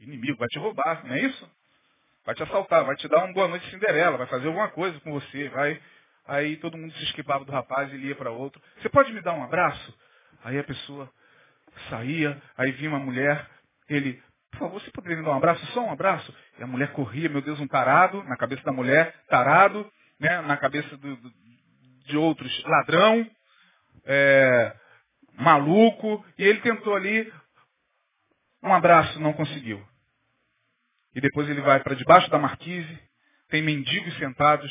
Inimigo 0.00 0.36
vai 0.36 0.48
te 0.48 0.58
roubar, 0.58 1.06
não 1.06 1.14
é 1.14 1.20
isso? 1.20 1.48
Vai 2.26 2.34
te 2.34 2.42
assaltar, 2.42 2.84
vai 2.84 2.96
te 2.96 3.06
dar 3.06 3.24
uma 3.24 3.32
boa 3.32 3.46
noite 3.46 3.70
Cinderela, 3.70 4.16
vai 4.16 4.26
fazer 4.26 4.48
alguma 4.48 4.68
coisa 4.70 4.98
com 5.00 5.12
você, 5.12 5.48
vai. 5.50 5.80
Aí 6.26 6.56
todo 6.56 6.76
mundo 6.76 6.92
se 6.94 7.04
esquivava 7.04 7.44
do 7.44 7.52
rapaz 7.52 7.92
e 7.92 7.96
ia 7.98 8.16
para 8.16 8.32
outro. 8.32 8.60
Você 8.80 8.88
pode 8.88 9.12
me 9.12 9.20
dar 9.20 9.34
um 9.34 9.44
abraço? 9.44 9.96
Aí 10.42 10.58
a 10.58 10.64
pessoa 10.64 11.08
saía, 11.88 12.40
aí 12.58 12.72
vinha 12.72 12.90
uma 12.90 12.98
mulher, 12.98 13.48
ele, 13.88 14.20
por 14.50 14.58
favor, 14.58 14.80
você 14.80 14.90
poderia 14.90 15.18
me 15.18 15.24
dar 15.24 15.30
um 15.30 15.36
abraço? 15.36 15.64
Só 15.66 15.84
um 15.84 15.92
abraço? 15.92 16.34
E 16.58 16.64
a 16.64 16.66
mulher 16.66 16.92
corria, 16.92 17.28
meu 17.28 17.42
Deus, 17.42 17.60
um 17.60 17.68
tarado, 17.68 18.24
na 18.24 18.36
cabeça 18.36 18.62
da 18.64 18.72
mulher, 18.72 19.14
tarado, 19.28 19.88
né, 20.18 20.40
na 20.40 20.56
cabeça 20.56 20.96
do, 20.96 21.16
de 22.10 22.16
outros, 22.16 22.62
ladrão, 22.64 23.28
é, 24.04 24.76
maluco, 25.34 26.24
e 26.38 26.44
ele 26.44 26.60
tentou 26.60 26.94
ali, 26.94 27.32
um 28.62 28.74
abraço, 28.74 29.18
não 29.20 29.32
conseguiu. 29.32 29.84
E 31.14 31.20
depois 31.20 31.48
ele 31.48 31.60
vai 31.60 31.82
para 31.82 31.94
debaixo 31.94 32.30
da 32.30 32.38
marquise, 32.38 32.98
tem 33.48 33.62
mendigos 33.62 34.16
sentados, 34.18 34.70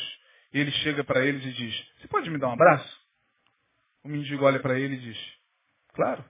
e 0.52 0.60
ele 0.60 0.70
chega 0.70 1.02
para 1.04 1.24
eles 1.24 1.44
e 1.44 1.52
diz, 1.52 1.88
você 2.00 2.08
pode 2.08 2.30
me 2.30 2.38
dar 2.38 2.48
um 2.48 2.52
abraço? 2.52 3.00
O 4.04 4.08
mendigo 4.08 4.44
olha 4.44 4.60
para 4.60 4.78
ele 4.78 4.94
e 4.94 5.00
diz, 5.00 5.18
claro 5.92 6.24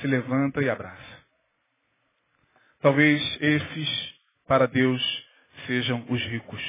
se 0.00 0.06
levanta 0.06 0.62
e 0.62 0.68
abraça. 0.68 1.24
Talvez 2.80 3.20
esses, 3.40 4.14
para 4.46 4.66
Deus, 4.66 5.02
sejam 5.66 6.04
os 6.08 6.20
ricos 6.22 6.62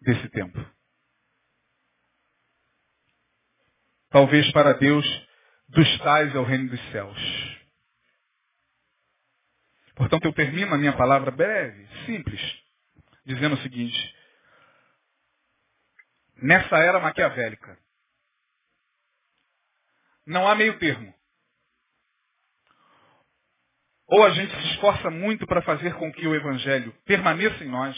desse 0.00 0.28
tempo. 0.30 0.58
Talvez 4.10 4.50
para 4.52 4.72
Deus, 4.74 5.04
dos 5.68 5.98
tais 5.98 6.34
é 6.34 6.38
o 6.38 6.44
reino 6.44 6.70
dos 6.70 6.80
céus. 6.90 7.18
Portanto, 9.94 10.24
eu 10.24 10.32
termino 10.32 10.74
a 10.74 10.78
minha 10.78 10.96
palavra 10.96 11.30
breve, 11.30 11.86
simples, 12.06 12.40
dizendo 13.26 13.56
o 13.56 13.62
seguinte. 13.62 14.16
nessa 16.40 16.76
era 16.78 17.00
maquiavélica. 17.00 17.78
Não 20.26 20.46
há 20.46 20.54
meio 20.54 20.78
termo. 20.78 21.12
Ou 24.06 24.24
a 24.24 24.30
gente 24.30 24.54
se 24.54 24.68
esforça 24.72 25.10
muito 25.10 25.46
para 25.46 25.62
fazer 25.62 25.94
com 25.94 26.12
que 26.12 26.26
o 26.26 26.34
Evangelho 26.34 26.92
permaneça 27.04 27.62
em 27.62 27.68
nós, 27.68 27.96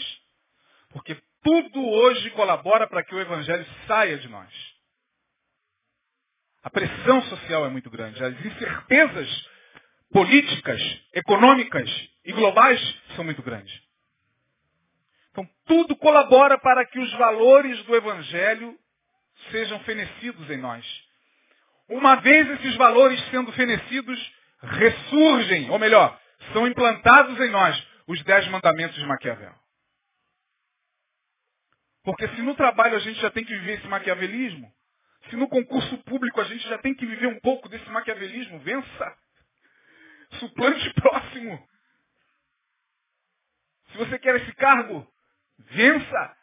porque 0.89 1.21
tudo 1.41 1.87
hoje 1.87 2.29
colabora 2.31 2.87
para 2.87 3.03
que 3.03 3.15
o 3.15 3.19
Evangelho 3.19 3.65
saia 3.87 4.17
de 4.17 4.27
nós. 4.27 4.70
A 6.63 6.69
pressão 6.69 7.21
social 7.23 7.65
é 7.65 7.69
muito 7.69 7.89
grande, 7.89 8.23
as 8.23 8.45
incertezas 8.45 9.49
políticas, 10.11 10.81
econômicas 11.13 11.89
e 12.23 12.31
globais 12.31 12.79
são 13.15 13.23
muito 13.23 13.41
grandes. 13.41 13.81
Então, 15.31 15.47
tudo 15.65 15.95
colabora 15.95 16.59
para 16.59 16.85
que 16.85 16.99
os 16.99 17.11
valores 17.13 17.81
do 17.83 17.95
Evangelho 17.95 18.77
sejam 19.49 19.79
fenecidos 19.81 20.49
em 20.49 20.57
nós. 20.57 20.85
Uma 21.87 22.15
vez 22.17 22.49
esses 22.51 22.75
valores 22.75 23.19
sendo 23.31 23.51
fenecidos, 23.53 24.33
ressurgem, 24.61 25.69
ou 25.71 25.79
melhor, 25.79 26.19
são 26.53 26.67
implantados 26.67 27.39
em 27.39 27.49
nós 27.49 27.87
os 28.07 28.21
dez 28.23 28.47
mandamentos 28.49 28.95
de 28.95 29.05
Maquiavel. 29.05 29.53
Porque 32.03 32.27
se 32.29 32.41
no 32.41 32.55
trabalho 32.55 32.95
a 32.95 32.99
gente 32.99 33.19
já 33.19 33.29
tem 33.29 33.43
que 33.43 33.53
viver 33.53 33.73
esse 33.73 33.87
maquiavelismo, 33.87 34.71
se 35.29 35.35
no 35.35 35.47
concurso 35.47 35.97
público 35.99 36.41
a 36.41 36.43
gente 36.45 36.67
já 36.67 36.77
tem 36.79 36.93
que 36.93 37.05
viver 37.05 37.27
um 37.27 37.39
pouco 37.39 37.69
desse 37.69 37.89
maquiavelismo, 37.89 38.59
vença. 38.59 39.17
Suplante 40.39 40.93
próximo. 40.93 41.67
Se 43.91 43.97
você 43.97 44.17
quer 44.17 44.35
esse 44.37 44.53
cargo, 44.55 45.07
vença. 45.59 46.37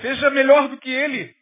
Seja 0.00 0.30
melhor 0.30 0.68
do 0.68 0.78
que 0.78 0.90
ele. 0.90 1.34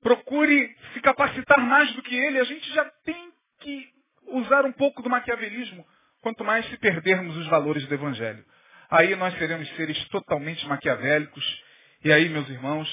Procure 0.00 0.76
se 0.92 1.00
capacitar 1.00 1.60
mais 1.60 1.92
do 1.94 2.02
que 2.02 2.14
ele. 2.14 2.40
A 2.40 2.44
gente 2.44 2.68
já 2.72 2.84
tem 3.04 3.32
que 3.60 3.88
usar 4.26 4.64
um 4.64 4.72
pouco 4.72 5.02
do 5.02 5.10
maquiavelismo, 5.10 5.86
quanto 6.20 6.44
mais 6.44 6.66
se 6.68 6.76
perdermos 6.78 7.36
os 7.36 7.46
valores 7.46 7.86
do 7.86 7.94
Evangelho. 7.94 8.44
Aí 8.90 9.14
nós 9.14 9.36
seremos 9.38 9.68
seres 9.76 10.08
totalmente 10.08 10.66
maquiavélicos. 10.66 11.62
E 12.04 12.12
aí, 12.12 12.28
meus 12.28 12.48
irmãos, 12.48 12.88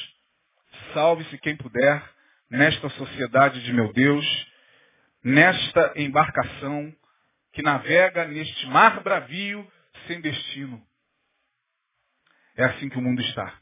salve-se 0.93 1.37
quem 1.39 1.57
puder 1.57 2.03
nesta 2.49 2.89
sociedade 2.89 3.63
de 3.63 3.73
meu 3.73 3.93
Deus, 3.93 4.25
nesta 5.23 5.93
embarcação 5.95 6.95
que 7.51 7.61
navega 7.61 8.25
neste 8.27 8.65
mar 8.67 9.01
bravio 9.03 9.69
sem 10.07 10.21
destino. 10.21 10.85
É 12.55 12.65
assim 12.65 12.89
que 12.89 12.97
o 12.97 13.01
mundo 13.01 13.21
está. 13.21 13.59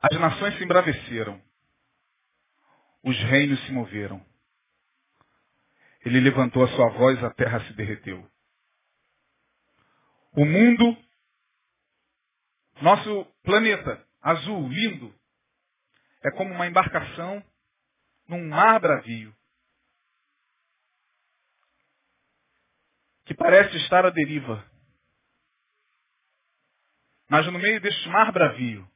As 0.00 0.18
nações 0.18 0.56
se 0.56 0.64
embraveceram. 0.64 1.42
Os 3.02 3.16
reinos 3.24 3.60
se 3.64 3.72
moveram. 3.72 4.24
Ele 6.04 6.20
levantou 6.20 6.64
a 6.64 6.68
sua 6.68 6.90
voz, 6.90 7.22
a 7.24 7.30
terra 7.30 7.60
se 7.64 7.72
derreteu. 7.72 8.28
O 10.32 10.44
mundo, 10.44 10.96
nosso 12.80 13.24
planeta 13.42 14.06
azul, 14.20 14.68
lindo, 14.68 15.17
é 16.22 16.30
como 16.30 16.52
uma 16.52 16.66
embarcação 16.66 17.44
num 18.26 18.48
mar 18.48 18.80
bravio. 18.80 19.34
Que 23.24 23.34
parece 23.34 23.76
estar 23.78 24.04
à 24.04 24.10
deriva. 24.10 24.64
Mas 27.28 27.46
no 27.46 27.58
meio 27.58 27.80
deste 27.80 28.08
mar 28.08 28.32
bravio, 28.32 28.88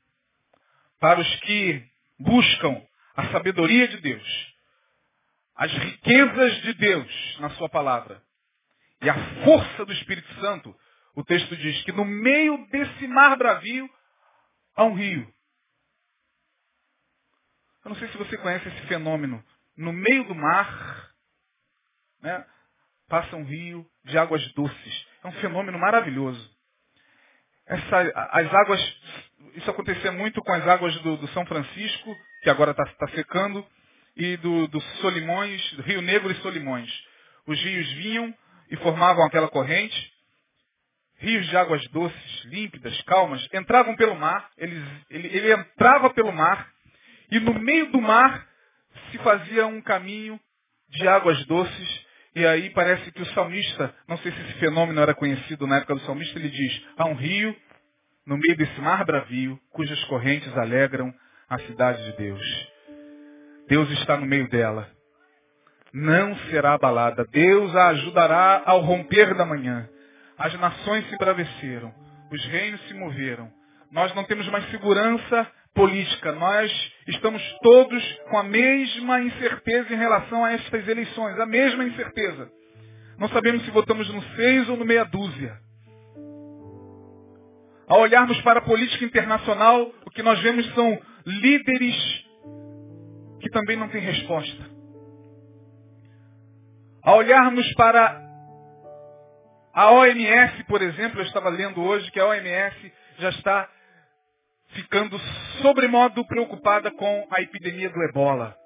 para 0.99 1.21
os 1.21 1.41
que 1.41 1.87
buscam 2.19 2.83
a 3.15 3.31
sabedoria 3.31 3.89
de 3.89 4.01
Deus, 4.01 4.55
as 5.55 5.71
riquezas 5.71 6.63
de 6.63 6.75
Deus 6.75 7.39
na 7.41 7.51
sua 7.51 7.69
palavra 7.69 8.23
e 9.03 9.11
a 9.11 9.45
força 9.45 9.85
do 9.85 9.93
Espírito 9.93 10.33
Santo, 10.41 10.75
o 11.15 11.23
texto 11.25 11.55
diz 11.57 11.83
que 11.85 11.93
no 11.93 12.05
meio 12.05 12.67
desse 12.69 13.07
mar 13.07 13.37
bravio 13.37 13.89
há 14.75 14.85
um 14.85 14.95
rio. 14.95 15.33
Eu 17.85 17.91
não 17.91 17.97
sei 17.97 18.09
se 18.09 18.17
você 18.17 18.37
conhece 18.39 18.69
esse 18.69 18.87
fenômeno. 18.87 19.43
No 19.77 19.93
meio 19.93 20.25
do 20.25 20.35
mar, 20.35 21.11
né, 22.21 22.45
passa 23.09 23.37
um 23.37 23.45
rio 23.45 23.85
de 24.05 24.17
águas 24.17 24.47
doces. 24.53 25.07
É 25.25 25.29
um 25.29 25.33
fenômeno 25.33 25.79
maravilhoso. 25.79 26.51
Essa, 27.67 28.01
as 28.31 28.55
águas, 28.55 29.01
isso 29.55 29.71
acontecia 29.71 30.13
muito 30.13 30.41
com 30.43 30.53
as 30.53 30.67
águas 30.67 30.95
do, 31.03 31.17
do 31.17 31.29
São 31.29 31.45
Francisco, 31.47 32.17
que 32.43 32.51
agora 32.51 32.71
está 32.71 32.85
tá 32.85 33.09
secando, 33.09 33.67
e 34.17 34.37
do, 34.37 34.69
do 34.69 34.81
Solimões, 35.01 35.73
do 35.73 35.83
Rio 35.83 36.03
Negro 36.03 36.31
e 36.31 36.37
Solimões. 36.37 36.91
Os 37.47 37.61
rios 37.61 37.93
vinham 37.95 38.35
e 38.71 38.77
formavam 38.77 39.25
aquela 39.25 39.49
corrente. 39.49 40.13
Rios 41.19 41.47
de 41.49 41.57
águas 41.57 41.87
doces, 41.89 42.45
límpidas, 42.45 43.01
calmas, 43.03 43.47
entravam 43.53 43.95
pelo 43.97 44.17
mar, 44.17 44.51
ele, 44.57 44.85
ele 45.09 45.53
entrava 45.53 46.11
pelo 46.11 46.33
mar 46.33 46.69
e 47.33 47.41
no 47.41 47.55
meio 47.59 47.91
do 47.91 48.01
mar 48.01 48.47
se 49.11 49.19
fazia 49.19 49.67
um 49.67 49.81
caminho 49.81 50.39
de 50.91 51.09
águas 51.09 51.43
doces. 51.47 52.07
E 52.35 52.47
aí 52.47 52.71
parece 52.71 53.11
que 53.11 53.23
o 53.23 53.27
salmista, 53.33 53.95
não 54.07 54.19
sei 54.19 54.33
se 54.33 54.41
esse 54.43 54.53
fenômeno 54.55 55.01
era 55.01 55.15
conhecido 55.15 55.67
na 55.67 55.79
época 55.79 55.95
do 55.95 56.01
salmista, 56.03 56.39
ele 56.39 56.51
diz, 56.51 56.87
há 56.97 57.07
um 57.07 57.15
rio 57.15 57.57
no 58.27 58.37
meio 58.37 58.57
desse 58.57 58.79
mar 58.81 59.05
bravio, 59.05 59.59
cujas 59.71 60.03
correntes 60.05 60.57
alegram 60.57 61.13
a 61.49 61.59
cidade 61.61 62.05
de 62.05 62.17
Deus. 62.19 62.69
Deus 63.67 63.91
está 63.93 64.17
no 64.19 64.27
meio 64.27 64.49
dela. 64.51 64.89
Não 65.93 66.37
será 66.51 66.75
abalada. 66.75 67.27
Deus 67.31 67.75
a 67.75 67.89
ajudará 67.89 68.63
ao 68.67 68.81
romper 68.81 69.35
da 69.35 69.45
manhã. 69.45 69.89
As 70.37 70.53
nações 70.59 71.07
se 71.09 71.15
embraveceram. 71.15 71.95
Os 72.31 72.45
reinos 72.47 72.81
se 72.89 72.95
moveram. 72.95 73.51
Nós 73.91 74.15
não 74.15 74.25
temos 74.25 74.47
mais 74.49 74.71
segurança 74.71 75.51
política. 75.75 76.33
Nós 76.33 76.71
estamos 77.09 77.43
todos 77.63 78.03
com 78.31 78.39
a 78.39 78.43
mesma 78.43 79.21
incerteza 79.21 79.93
em 79.93 79.99
relação 79.99 80.45
a 80.45 80.53
estas 80.53 80.87
eleições, 80.87 81.39
a 81.39 81.47
mesma 81.47 81.85
incerteza. 81.85 82.51
Não 83.19 83.29
sabemos 83.29 83.65
se 83.65 83.71
votamos 83.71 84.09
no 84.13 84.23
seis 84.37 84.69
ou 84.69 84.77
no 84.77 84.85
meia 84.85 85.05
dúzia. 85.05 85.57
Ao 87.87 88.01
olharmos 88.01 88.41
para 88.43 88.61
a 88.61 88.63
política 88.63 89.05
internacional, 89.05 89.93
o 90.07 90.11
que 90.11 90.23
nós 90.23 90.41
vemos 90.41 90.67
são 90.75 90.99
líderes 91.27 92.25
que 93.41 93.51
também 93.51 93.77
não 93.77 93.89
têm 93.89 94.01
resposta. 94.01 94.71
Ao 97.03 97.19
olharmos 97.19 97.71
para 97.75 98.23
a 99.75 99.91
OMS, 99.91 100.65
por 100.65 100.81
exemplo, 100.83 101.21
eu 101.21 101.25
estava 101.25 101.49
lendo 101.49 101.83
hoje 101.83 102.11
que 102.11 102.21
a 102.21 102.27
OMS 102.27 102.93
já 103.19 103.31
está 103.31 103.69
ficando 104.75 105.19
sobremodo 105.61 106.27
preocupada 106.27 106.91
com 106.91 107.27
a 107.31 107.41
epidemia 107.41 107.91
do 107.91 108.03
ebola. 108.03 108.57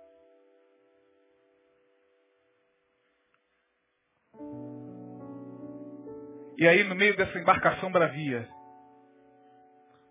E 6.59 6.67
aí, 6.67 6.85
no 6.85 6.95
meio 6.95 7.15
dessa 7.17 7.39
embarcação 7.39 7.93
bravia, 7.93 8.49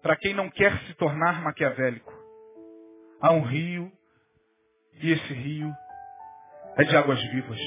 para 0.02 0.16
quem 0.16 0.34
não 0.36 0.50
quer 0.50 0.78
se 0.86 0.94
tornar 0.94 1.42
maquiavélico, 1.42 2.14
há 3.20 3.32
um 3.32 3.42
rio, 3.42 3.92
e 5.02 5.12
esse 5.12 5.34
rio 5.34 5.74
é 6.78 6.84
de 6.84 6.96
águas 6.96 7.20
vivas. 7.32 7.60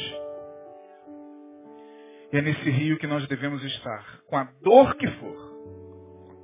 E 2.32 2.36
é 2.36 2.42
nesse 2.42 2.70
rio 2.70 2.98
que 2.98 3.06
nós 3.06 3.26
devemos 3.26 3.64
estar, 3.64 4.20
com 4.28 4.36
a 4.36 4.44
dor 4.62 4.94
que 4.94 5.08
for, 5.12 5.47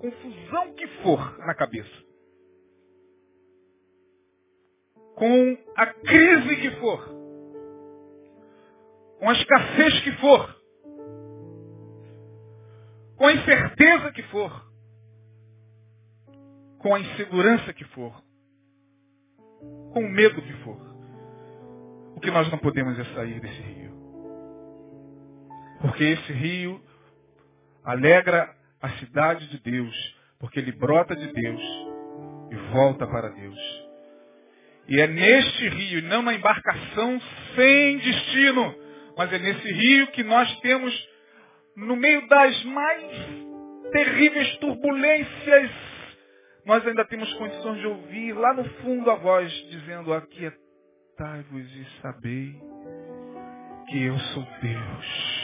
confusão 0.04 0.74
que 0.74 0.86
for 1.02 1.38
na 1.38 1.54
cabeça, 1.54 2.04
com 5.14 5.58
a 5.76 5.86
crise 5.86 6.56
que 6.56 6.70
for, 6.72 7.08
com 9.18 9.30
a 9.30 9.32
escassez 9.32 10.00
que 10.02 10.12
for, 10.18 10.56
com 13.16 13.26
a 13.26 13.32
incerteza 13.32 14.12
que 14.12 14.22
for, 14.24 14.72
com 16.80 16.94
a 16.94 17.00
insegurança 17.00 17.72
que 17.72 17.84
for, 17.86 18.12
com 19.94 20.00
o 20.00 20.10
medo 20.10 20.42
que 20.42 20.52
for. 20.64 20.94
O 22.14 22.20
que 22.20 22.30
nós 22.30 22.50
não 22.50 22.58
podemos 22.58 22.98
é 22.98 23.04
sair 23.14 23.40
desse 23.40 23.62
rio. 23.62 23.92
Porque 25.80 26.04
esse 26.04 26.32
rio 26.32 26.80
alegra 27.82 28.54
a 28.84 28.90
cidade 28.98 29.48
de 29.48 29.58
Deus, 29.60 30.16
porque 30.38 30.58
ele 30.58 30.72
brota 30.72 31.16
de 31.16 31.26
Deus 31.32 31.62
e 32.50 32.56
volta 32.70 33.06
para 33.06 33.30
Deus. 33.30 33.58
E 34.88 35.00
é 35.00 35.06
neste 35.06 35.68
rio, 35.70 36.02
não 36.02 36.20
na 36.22 36.34
embarcação 36.34 37.18
sem 37.56 37.96
destino, 37.96 38.74
mas 39.16 39.32
é 39.32 39.38
nesse 39.38 39.72
rio 39.72 40.08
que 40.08 40.22
nós 40.22 40.60
temos, 40.60 41.08
no 41.76 41.96
meio 41.96 42.28
das 42.28 42.64
mais 42.64 43.04
terríveis 43.90 44.56
turbulências 44.58 45.70
nós 46.66 46.86
ainda 46.86 47.04
temos 47.04 47.32
condições 47.34 47.78
de 47.78 47.86
ouvir 47.86 48.32
lá 48.32 48.54
no 48.54 48.64
fundo 48.80 49.10
a 49.10 49.16
voz 49.16 49.50
dizendo, 49.70 50.12
aquietai-vos 50.14 51.76
e 51.76 51.86
sabei 52.00 52.54
que 53.88 54.02
eu 54.02 54.18
sou 54.18 54.46
Deus. 54.62 55.43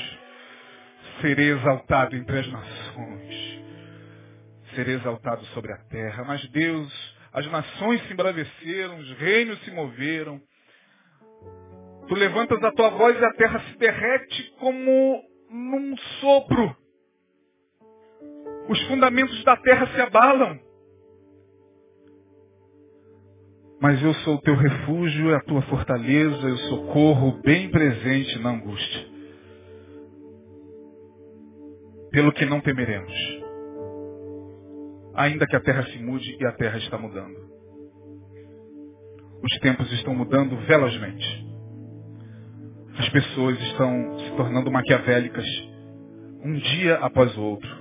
Serei 1.20 1.50
exaltado 1.50 2.16
entre 2.16 2.38
as 2.38 2.48
nações. 2.50 3.62
Serei 4.74 4.94
exaltado 4.94 5.44
sobre 5.46 5.72
a 5.72 5.78
terra. 5.88 6.24
Mas 6.24 6.46
Deus, 6.50 7.16
as 7.32 7.46
nações 7.50 8.02
se 8.06 8.12
embraveceram, 8.12 8.98
os 8.98 9.12
reinos 9.18 9.58
se 9.64 9.70
moveram. 9.70 10.40
Tu 12.08 12.14
levantas 12.14 12.62
a 12.64 12.72
tua 12.72 12.90
voz 12.90 13.18
e 13.20 13.24
a 13.24 13.32
terra 13.34 13.60
se 13.60 13.78
derrete 13.78 14.54
como 14.58 15.22
num 15.50 15.96
sopro. 16.20 16.76
Os 18.68 18.80
fundamentos 18.86 19.42
da 19.44 19.56
terra 19.56 19.86
se 19.88 20.00
abalam. 20.00 20.58
Mas 23.80 24.02
eu 24.02 24.12
sou 24.14 24.34
o 24.34 24.40
teu 24.42 24.54
refúgio, 24.54 25.34
a 25.34 25.40
tua 25.40 25.62
fortaleza, 25.62 26.46
eu 26.46 26.56
socorro 26.58 27.40
bem 27.42 27.70
presente 27.70 28.38
na 28.38 28.50
angústia. 28.50 29.19
Pelo 32.10 32.32
que 32.32 32.44
não 32.44 32.60
temeremos. 32.60 33.12
Ainda 35.14 35.46
que 35.46 35.56
a 35.56 35.60
terra 35.60 35.84
se 35.84 35.98
mude 35.98 36.36
e 36.40 36.46
a 36.46 36.52
terra 36.52 36.78
está 36.78 36.98
mudando. 36.98 37.50
Os 39.42 39.58
tempos 39.60 39.90
estão 39.92 40.14
mudando 40.14 40.56
velozmente. 40.66 41.46
As 42.98 43.08
pessoas 43.08 43.58
estão 43.60 44.18
se 44.18 44.30
tornando 44.36 44.70
maquiavélicas 44.70 45.46
um 46.44 46.54
dia 46.54 46.96
após 46.96 47.36
o 47.36 47.42
outro. 47.42 47.80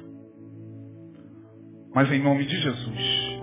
Mas 1.93 2.11
em 2.11 2.21
nome 2.21 2.45
de 2.45 2.55
Jesus, 2.55 3.41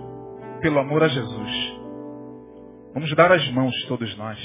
pelo 0.61 0.79
amor 0.79 1.03
a 1.03 1.07
Jesus, 1.07 1.79
vamos 2.93 3.13
dar 3.15 3.31
as 3.31 3.51
mãos 3.51 3.73
todos 3.87 4.15
nós. 4.17 4.39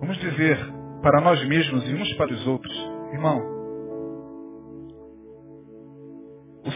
Vamos 0.00 0.16
dizer 0.18 0.58
para 1.02 1.20
nós 1.20 1.46
mesmos 1.46 1.88
e 1.88 1.94
uns 1.94 2.12
para 2.14 2.32
os 2.32 2.46
outros, 2.46 2.74
irmão, 3.12 3.59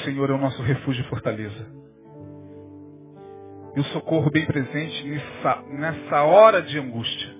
Senhor 0.04 0.30
é 0.30 0.32
o 0.34 0.38
nosso 0.38 0.62
refúgio 0.62 1.04
e 1.04 1.08
fortaleza. 1.08 1.66
E 3.76 3.80
o 3.80 3.84
socorro 3.84 4.30
bem 4.30 4.46
presente 4.46 5.08
nessa, 5.08 5.62
nessa 5.68 6.22
hora 6.22 6.62
de 6.62 6.78
angústia. 6.78 7.34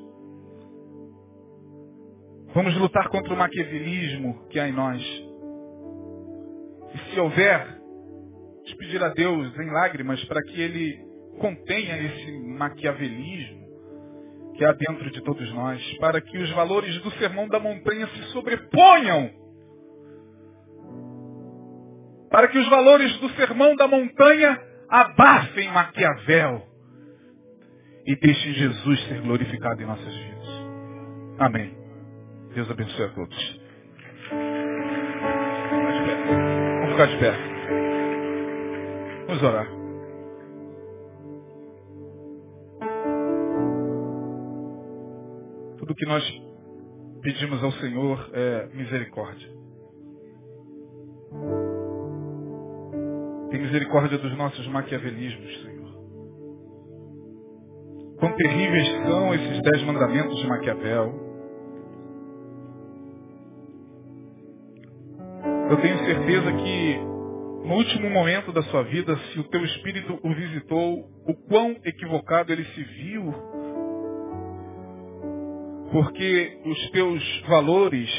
Vamos 2.55 2.77
lutar 2.77 3.09
contra 3.09 3.35
o 3.35 3.37
maquiavelismo 3.37 4.47
que 4.49 4.59
há 4.59 4.69
em 4.69 4.73
nós. 4.73 5.03
E 6.95 6.99
se 7.11 7.21
houver, 7.21 7.81
de 8.65 8.77
pedir 8.77 9.03
a 9.03 9.09
Deus 9.11 9.57
em 9.59 9.71
lágrimas 9.71 10.25
para 10.25 10.41
que 10.43 10.61
Ele 10.61 10.99
contenha 11.39 11.99
esse 11.99 12.33
maquiavelismo 12.57 13.65
que 14.57 14.65
há 14.65 14.73
dentro 14.73 15.11
de 15.11 15.21
todos 15.23 15.53
nós, 15.53 15.83
para 15.99 16.21
que 16.21 16.39
os 16.39 16.51
valores 16.53 16.97
do 17.03 17.11
sermão 17.13 17.49
da 17.49 17.59
montanha 17.59 18.07
se 18.09 18.23
sobreponham. 18.31 19.44
Para 22.35 22.49
que 22.49 22.59
os 22.59 22.69
valores 22.69 23.17
do 23.21 23.31
sermão 23.37 23.77
da 23.77 23.87
montanha 23.87 24.61
abafem 24.89 25.71
Maquiavel 25.71 26.67
e 28.05 28.17
deixem 28.17 28.55
Jesus 28.55 29.05
ser 29.05 29.21
glorificado 29.21 29.81
em 29.81 29.87
nossas 29.87 30.13
vidas. 30.13 30.49
Amém. 31.39 31.79
Deus 32.53 32.69
abençoe 32.69 33.05
a 33.05 33.09
todos. 33.11 33.61
Vamos 36.81 36.91
ficar 36.91 37.07
de 37.07 37.19
pé. 37.19 37.35
Vamos 39.29 39.43
orar. 39.45 39.69
Tudo 45.79 45.95
que 45.95 46.07
nós 46.07 46.25
pedimos 47.23 47.63
ao 47.63 47.71
Senhor 47.75 48.29
é 48.33 48.67
misericórdia. 48.75 49.64
Tem 53.55 53.63
misericórdia 53.63 54.19
dos 54.19 54.37
nossos 54.37 54.67
maquiavelismos, 54.67 55.63
Senhor. 55.63 55.95
Quão 58.19 58.33
terríveis 58.33 58.89
são 59.07 59.33
esses 59.33 59.63
dez 59.63 59.83
mandamentos 59.85 60.37
de 60.41 60.47
Maquiavel. 60.49 61.15
Eu 65.71 65.77
tenho 65.77 65.99
certeza 65.99 66.53
que 66.53 66.97
no 67.69 67.75
último 67.77 68.11
momento 68.11 68.51
da 68.51 68.63
sua 68.65 68.83
vida, 68.83 69.17
se 69.17 69.39
o 69.39 69.45
teu 69.45 69.65
espírito 69.65 70.19
o 70.21 70.35
visitou, 70.35 71.09
o 71.25 71.35
quão 71.49 71.77
equivocado 71.85 72.53
ele 72.53 72.65
se 72.65 72.83
viu, 72.83 73.33
porque 75.93 76.59
os 76.67 76.91
teus 76.91 77.43
valores, 77.47 78.11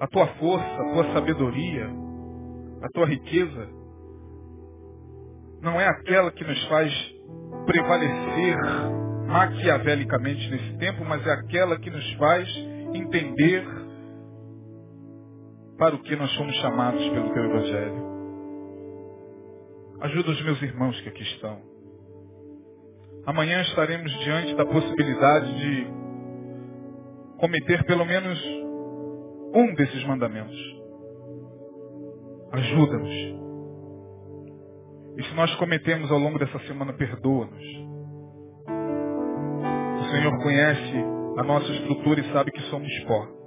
a 0.00 0.06
tua 0.06 0.26
força, 0.28 0.64
a 0.64 0.94
tua 0.94 1.12
sabedoria, 1.12 1.99
a 2.82 2.88
tua 2.88 3.06
riqueza, 3.06 3.68
não 5.62 5.80
é 5.80 5.86
aquela 5.86 6.30
que 6.32 6.44
nos 6.44 6.64
faz 6.68 6.92
prevalecer 7.66 8.56
maquiavelicamente 9.26 10.50
nesse 10.50 10.78
tempo, 10.78 11.04
mas 11.04 11.24
é 11.26 11.32
aquela 11.32 11.78
que 11.78 11.90
nos 11.90 12.12
faz 12.14 12.48
entender 12.94 13.64
para 15.78 15.94
o 15.94 16.02
que 16.02 16.16
nós 16.16 16.30
somos 16.32 16.54
chamados 16.56 17.06
pelo 17.08 17.32
teu 17.32 17.44
Evangelho. 17.44 18.10
Ajuda 20.00 20.30
os 20.30 20.42
meus 20.42 20.62
irmãos 20.62 21.00
que 21.02 21.08
aqui 21.08 21.22
estão. 21.22 21.60
Amanhã 23.26 23.60
estaremos 23.62 24.10
diante 24.20 24.54
da 24.56 24.64
possibilidade 24.64 25.60
de 25.60 25.86
cometer 27.38 27.84
pelo 27.84 28.04
menos 28.04 28.38
um 29.54 29.74
desses 29.74 30.04
mandamentos. 30.04 30.79
Ajuda-nos. 32.52 33.14
E 35.16 35.22
se 35.24 35.34
nós 35.34 35.54
cometemos 35.56 36.10
ao 36.10 36.18
longo 36.18 36.38
dessa 36.38 36.58
semana, 36.60 36.92
perdoa-nos. 36.92 37.64
O 40.00 40.10
Senhor 40.10 40.42
conhece 40.42 41.04
a 41.36 41.42
nossa 41.42 41.70
estrutura 41.72 42.20
e 42.20 42.32
sabe 42.32 42.50
que 42.50 42.62
somos 42.62 42.90
pó. 43.04 43.40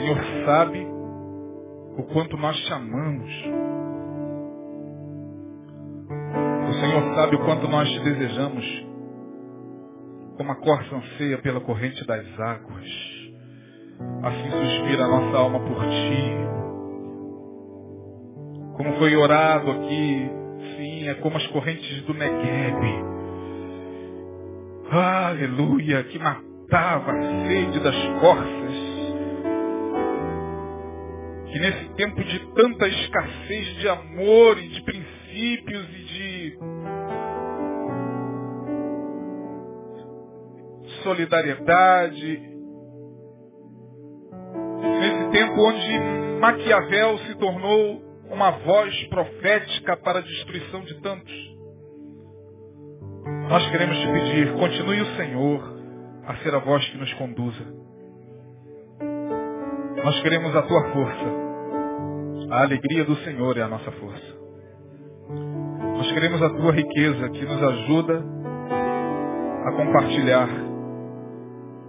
Senhor 0.00 0.46
sabe 0.46 0.86
o 1.98 2.02
quanto 2.12 2.36
nós 2.36 2.56
te 2.56 2.72
amamos. 2.72 3.30
O 6.68 6.72
Senhor 6.72 7.14
sabe 7.14 7.36
o 7.36 7.44
quanto 7.44 7.68
nós 7.68 7.88
te 7.88 8.00
desejamos, 8.00 8.86
como 10.36 10.52
a 10.52 10.56
corça 10.56 10.96
anseia 10.96 11.38
pela 11.38 11.60
corrente 11.60 12.04
das 12.06 12.26
águas. 12.40 13.09
Assim 14.22 14.50
suspira 14.50 15.04
a 15.04 15.08
nossa 15.08 15.36
alma 15.38 15.60
por 15.60 15.80
ti. 15.80 16.36
Como 18.76 18.98
foi 18.98 19.16
orado 19.16 19.70
aqui, 19.70 20.30
sim, 20.76 21.08
é 21.08 21.14
como 21.14 21.36
as 21.36 21.46
correntes 21.48 22.02
do 22.02 22.14
Negueb. 22.14 23.04
Aleluia, 24.90 26.02
que 26.04 26.18
matava 26.18 27.12
a 27.12 27.46
sede 27.46 27.80
das 27.80 27.96
corças 28.20 28.90
que 31.52 31.58
nesse 31.58 31.88
tempo 31.94 32.22
de 32.22 32.38
tanta 32.54 32.86
escassez 32.86 33.66
de 33.78 33.88
amor 33.88 34.56
e 34.58 34.68
de 34.68 34.82
princípios 34.82 35.86
e 35.90 36.04
de 36.04 36.58
solidariedade, 41.02 42.59
tempo 45.30 45.60
onde 45.60 46.00
Maquiavel 46.40 47.18
se 47.18 47.34
tornou 47.36 48.02
uma 48.30 48.50
voz 48.50 49.08
profética 49.08 49.96
para 49.96 50.20
a 50.20 50.22
destruição 50.22 50.80
de 50.82 51.00
tantos, 51.00 51.50
nós 53.48 53.68
queremos 53.70 53.98
te 53.98 54.06
pedir, 54.06 54.52
continue 54.52 55.00
o 55.00 55.16
Senhor 55.16 55.80
a 56.24 56.36
ser 56.36 56.54
a 56.54 56.58
voz 56.58 56.88
que 56.88 56.98
nos 56.98 57.12
conduza. 57.14 57.80
Nós 60.04 60.22
queremos 60.22 60.54
a 60.54 60.62
tua 60.62 60.84
força. 60.92 61.50
A 62.50 62.62
alegria 62.62 63.04
do 63.04 63.16
Senhor 63.16 63.58
é 63.58 63.62
a 63.62 63.68
nossa 63.68 63.90
força. 63.92 64.40
Nós 65.96 66.12
queremos 66.12 66.40
a 66.40 66.50
tua 66.50 66.72
riqueza 66.72 67.28
que 67.30 67.44
nos 67.44 67.62
ajuda 67.62 68.24
a 69.66 69.72
compartilhar. 69.72 70.48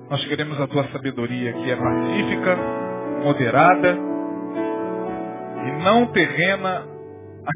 Nós 0.10 0.26
queremos 0.26 0.60
a 0.60 0.68
tua 0.68 0.84
sabedoria 0.86 1.54
que 1.54 1.72
é 1.72 1.76
pacífica, 1.76 2.58
moderada 3.24 3.98
e 5.66 5.84
não 5.84 6.08
terrena, 6.08 6.88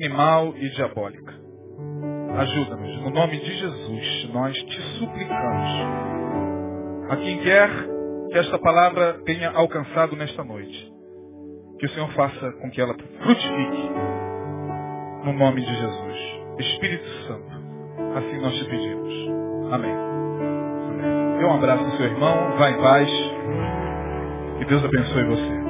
animal 0.02 0.54
e 0.56 0.70
diabólica. 0.70 1.34
Ajuda-nos. 2.38 3.02
No 3.02 3.10
nome 3.10 3.40
de 3.40 3.54
Jesus, 3.54 4.30
nós 4.34 4.56
te 4.56 4.82
suplicamos. 5.00 5.70
A 7.10 7.16
quem 7.18 7.40
quer 7.40 7.70
que 8.32 8.38
esta 8.38 8.60
palavra 8.60 9.22
tenha 9.26 9.52
alcançado 9.52 10.16
nesta 10.16 10.44
noite. 10.44 10.94
Que 11.80 11.86
o 11.86 11.90
Senhor 11.90 12.10
faça 12.14 12.52
com 12.62 12.70
que 12.72 12.82
ela 12.82 12.96
frutifique. 13.22 13.92
No 15.24 15.34
nome 15.34 15.62
de 15.62 15.76
Jesus. 15.76 16.18
Espírito 16.60 17.08
Santo. 17.28 17.56
Assim 18.18 18.42
nós 18.42 18.54
te 18.56 18.66
pedimos. 18.66 19.14
Amém. 19.72 19.96
Dê 21.38 21.46
um 21.46 21.54
abraço 21.54 21.84
no 21.84 21.98
seu 21.98 22.06
irmão. 22.06 22.58
Vá 22.58 22.70
em 22.70 22.82
paz. 22.82 23.35
Que 24.58 24.66
Deus 24.66 24.84
abençoe 24.86 25.24
você. 25.26 25.65